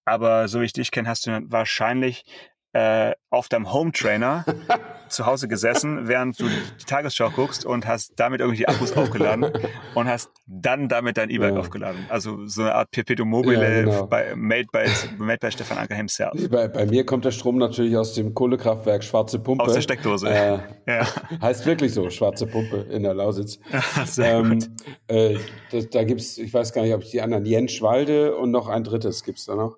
Aber 0.06 0.48
so 0.48 0.62
wie 0.62 0.66
ich 0.66 0.74
dich 0.74 0.92
kenne, 0.92 1.10
hast 1.10 1.28
du 1.28 1.42
wahrscheinlich 1.46 2.26
äh, 2.74 3.14
auf 3.32 3.50
deinem 3.50 3.74
Home 3.74 3.92
Trainer 3.92 4.46
zu 5.10 5.26
Hause 5.26 5.48
gesessen, 5.48 6.08
während 6.08 6.40
du 6.40 6.46
die 6.48 6.86
Tagesschau 6.86 7.32
guckst 7.32 7.66
und 7.66 7.88
hast 7.88 8.14
damit 8.18 8.42
irgendwie 8.42 8.60
die 8.60 8.68
Akkus 8.68 8.94
aufgeladen 8.98 9.52
und 9.96 10.08
hast 10.08 10.30
dann 10.46 10.88
damit 10.88 11.18
dein 11.18 11.30
E-Bike 11.30 11.54
ja. 11.54 11.60
aufgeladen. 11.60 12.06
Also 12.10 12.46
so 12.46 12.62
eine 12.62 12.76
Art 12.76 12.92
Perpetuum 12.92 13.30
mobile 13.30 13.62
ja, 13.62 13.84
genau. 13.84 14.06
bei, 14.06 14.36
made, 14.36 14.68
by, 14.72 14.86
made 15.18 15.40
by 15.40 15.52
Stefan 15.52 15.80
Anker 15.80 15.96
himself. 15.96 16.34
Bei, 16.50 16.68
bei, 16.68 16.86
mir 16.86 17.06
kommt 17.06 17.26
der 17.26 17.32
Strom 17.32 17.58
natürlich 17.58 17.98
aus 17.98 18.14
dem 18.14 18.36
Kohlekraftwerk 18.36 19.04
Schwarze 19.04 19.40
Pumpe. 19.40 19.64
Aus 19.64 19.74
der 19.74 19.82
Steckdose. 19.82 20.30
Äh, 20.30 20.60
ja. 20.88 21.08
Heißt 21.42 21.66
wirklich 21.66 21.94
so, 21.94 22.10
Schwarze 22.12 22.46
Pumpe 22.46 22.78
in 22.92 23.02
der 23.02 23.16
Lausitz. 23.16 23.60
Sehr 24.06 24.40
ähm, 24.40 24.60
gut. 24.60 24.70
Äh, 25.08 25.38
da, 25.72 25.80
da 25.92 26.04
gibt's, 26.04 26.38
ich 26.38 26.54
weiß 26.54 26.72
gar 26.74 26.84
nicht, 26.84 26.94
ob 26.94 27.02
ich 27.02 27.10
die 27.10 27.22
anderen, 27.22 27.46
Jens 27.46 27.82
Walde 27.82 28.36
und 28.36 28.52
noch 28.52 28.68
ein 28.68 28.84
drittes 28.84 29.24
gibt's 29.24 29.46
da 29.46 29.56
noch. 29.56 29.78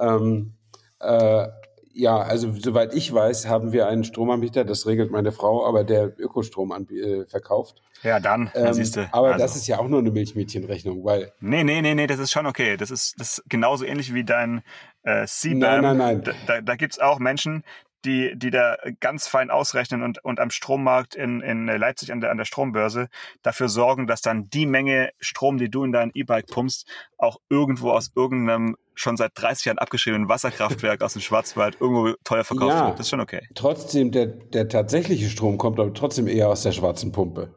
Ähm, 0.00 0.54
äh, 0.98 1.48
ja, 1.94 2.18
also 2.18 2.52
soweit 2.52 2.94
ich 2.94 3.12
weiß, 3.12 3.48
haben 3.48 3.72
wir 3.72 3.86
einen 3.86 4.04
Stromanbieter, 4.04 4.64
das 4.64 4.86
regelt 4.86 5.10
meine 5.10 5.32
Frau, 5.32 5.66
aber 5.66 5.84
der 5.84 6.18
Ökostrom 6.18 6.72
äh, 6.90 7.26
verkauft. 7.26 7.82
Ja, 8.02 8.18
dann, 8.18 8.50
ähm, 8.54 8.72
siehst 8.72 8.96
du. 8.96 9.08
Aber 9.12 9.28
also. 9.28 9.38
das 9.38 9.56
ist 9.56 9.66
ja 9.66 9.78
auch 9.78 9.88
nur 9.88 10.00
eine 10.00 10.10
Milchmädchenrechnung, 10.10 11.04
weil. 11.04 11.32
Nee, 11.40 11.64
nee, 11.64 11.82
nee, 11.82 11.94
nee, 11.94 12.06
das 12.06 12.18
ist 12.18 12.32
schon 12.32 12.46
okay. 12.46 12.76
Das 12.76 12.90
ist, 12.90 13.14
das 13.18 13.38
ist 13.38 13.44
genauso 13.48 13.84
ähnlich 13.84 14.12
wie 14.12 14.24
dein 14.24 14.62
äh, 15.02 15.26
CBAM. 15.26 15.58
Nein, 15.58 15.82
nein, 15.82 15.96
nein. 15.96 16.22
Da, 16.22 16.32
da, 16.46 16.60
da 16.60 16.76
gibt 16.76 16.94
es 16.94 16.98
auch 16.98 17.18
Menschen, 17.18 17.64
die, 18.04 18.32
die 18.36 18.50
da 18.50 18.76
ganz 19.00 19.28
fein 19.28 19.50
ausrechnen 19.50 20.02
und, 20.02 20.24
und 20.24 20.40
am 20.40 20.50
Strommarkt 20.50 21.14
in, 21.14 21.40
in 21.40 21.66
Leipzig 21.66 22.12
an 22.12 22.20
der, 22.20 22.30
an 22.30 22.38
der 22.38 22.44
Strombörse 22.44 23.08
dafür 23.42 23.68
sorgen, 23.68 24.06
dass 24.06 24.20
dann 24.20 24.50
die 24.50 24.66
Menge 24.66 25.10
Strom, 25.20 25.58
die 25.58 25.70
du 25.70 25.84
in 25.84 25.92
dein 25.92 26.10
E-Bike 26.14 26.46
pumpst, 26.46 26.88
auch 27.18 27.38
irgendwo 27.48 27.90
aus 27.90 28.10
irgendeinem 28.14 28.76
schon 28.94 29.16
seit 29.16 29.32
30 29.34 29.66
Jahren 29.66 29.78
abgeschriebenen 29.78 30.28
Wasserkraftwerk 30.28 31.02
aus 31.02 31.14
dem 31.14 31.22
Schwarzwald 31.22 31.80
irgendwo 31.80 32.14
teuer 32.24 32.44
verkauft 32.44 32.74
ja, 32.74 32.86
wird. 32.86 32.98
Das 32.98 33.06
ist 33.06 33.10
schon 33.10 33.20
okay. 33.20 33.46
Trotzdem, 33.54 34.10
der, 34.10 34.26
der 34.26 34.68
tatsächliche 34.68 35.28
Strom 35.28 35.58
kommt 35.58 35.80
aber 35.80 35.92
trotzdem 35.94 36.28
eher 36.28 36.48
aus 36.48 36.62
der 36.62 36.72
schwarzen 36.72 37.12
Pumpe. 37.12 37.54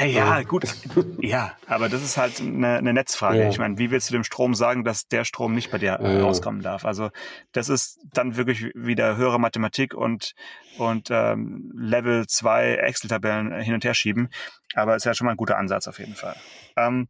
Ja, 0.00 0.42
gut. 0.42 0.64
Ja, 1.20 1.52
aber 1.66 1.88
das 1.88 2.02
ist 2.02 2.16
halt 2.16 2.40
eine, 2.40 2.78
eine 2.78 2.92
Netzfrage. 2.92 3.42
Ja. 3.42 3.48
Ich 3.48 3.58
meine, 3.58 3.78
wie 3.78 3.90
willst 3.90 4.08
du 4.08 4.12
dem 4.12 4.24
Strom 4.24 4.54
sagen, 4.54 4.84
dass 4.84 5.06
der 5.06 5.24
Strom 5.24 5.54
nicht 5.54 5.70
bei 5.70 5.78
dir 5.78 5.98
ja. 6.02 6.20
rauskommen 6.20 6.62
darf? 6.62 6.84
Also 6.84 7.10
das 7.52 7.68
ist 7.68 8.00
dann 8.12 8.36
wirklich 8.36 8.72
wieder 8.74 9.16
höhere 9.16 9.38
Mathematik 9.38 9.94
und, 9.94 10.34
und 10.78 11.08
ähm, 11.10 11.70
Level 11.76 12.26
2 12.26 12.74
Excel-Tabellen 12.74 13.60
hin 13.60 13.74
und 13.74 13.84
her 13.84 13.94
schieben. 13.94 14.30
Aber 14.74 14.96
ist 14.96 15.04
ja 15.04 15.14
schon 15.14 15.26
mal 15.26 15.32
ein 15.32 15.36
guter 15.36 15.58
Ansatz 15.58 15.86
auf 15.86 15.98
jeden 15.98 16.14
Fall. 16.14 16.36
Ähm, 16.76 17.08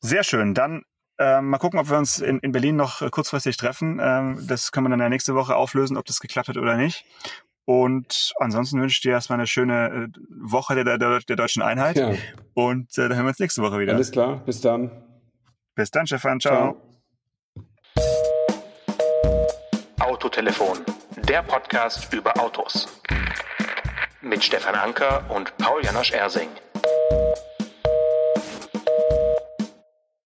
sehr 0.00 0.24
schön. 0.24 0.54
Dann 0.54 0.82
ähm, 1.20 1.50
mal 1.50 1.58
gucken, 1.58 1.78
ob 1.78 1.90
wir 1.90 1.98
uns 1.98 2.18
in, 2.18 2.38
in 2.38 2.50
Berlin 2.50 2.76
noch 2.76 3.08
kurzfristig 3.10 3.58
treffen. 3.58 4.00
Ähm, 4.02 4.42
das 4.48 4.72
können 4.72 4.86
wir 4.86 4.90
dann 4.90 5.00
ja 5.00 5.10
nächste 5.10 5.34
Woche 5.34 5.54
auflösen, 5.54 5.98
ob 5.98 6.06
das 6.06 6.18
geklappt 6.18 6.48
hat 6.48 6.56
oder 6.56 6.76
nicht. 6.76 7.04
Und 7.66 8.32
ansonsten 8.38 8.80
wünsche 8.80 8.94
ich 8.94 9.00
dir 9.02 9.12
erstmal 9.12 9.38
eine 9.38 9.46
schöne 9.46 10.08
äh, 10.14 10.20
Woche 10.40 10.82
der, 10.82 10.96
der, 10.96 11.20
der 11.20 11.36
deutschen 11.36 11.62
Einheit. 11.62 11.96
Ja. 11.96 12.14
Und 12.54 12.96
äh, 12.96 13.02
dann 13.02 13.16
hören 13.16 13.26
wir 13.26 13.28
uns 13.28 13.38
nächste 13.38 13.62
Woche 13.62 13.78
wieder. 13.78 13.92
Alles 13.92 14.10
klar, 14.10 14.42
bis 14.46 14.62
dann. 14.62 14.90
Bis 15.74 15.90
dann, 15.90 16.06
Stefan. 16.06 16.40
Ciao. 16.40 16.54
Ciao. 16.54 16.90
Autotelefon, 20.00 20.78
der 21.28 21.42
Podcast 21.42 22.12
über 22.14 22.36
Autos. 22.40 22.88
Mit 24.22 24.42
Stefan 24.42 24.74
Anker 24.74 25.24
und 25.28 25.54
Paul 25.58 25.84
Janosch 25.84 26.12
Ersing. 26.12 26.48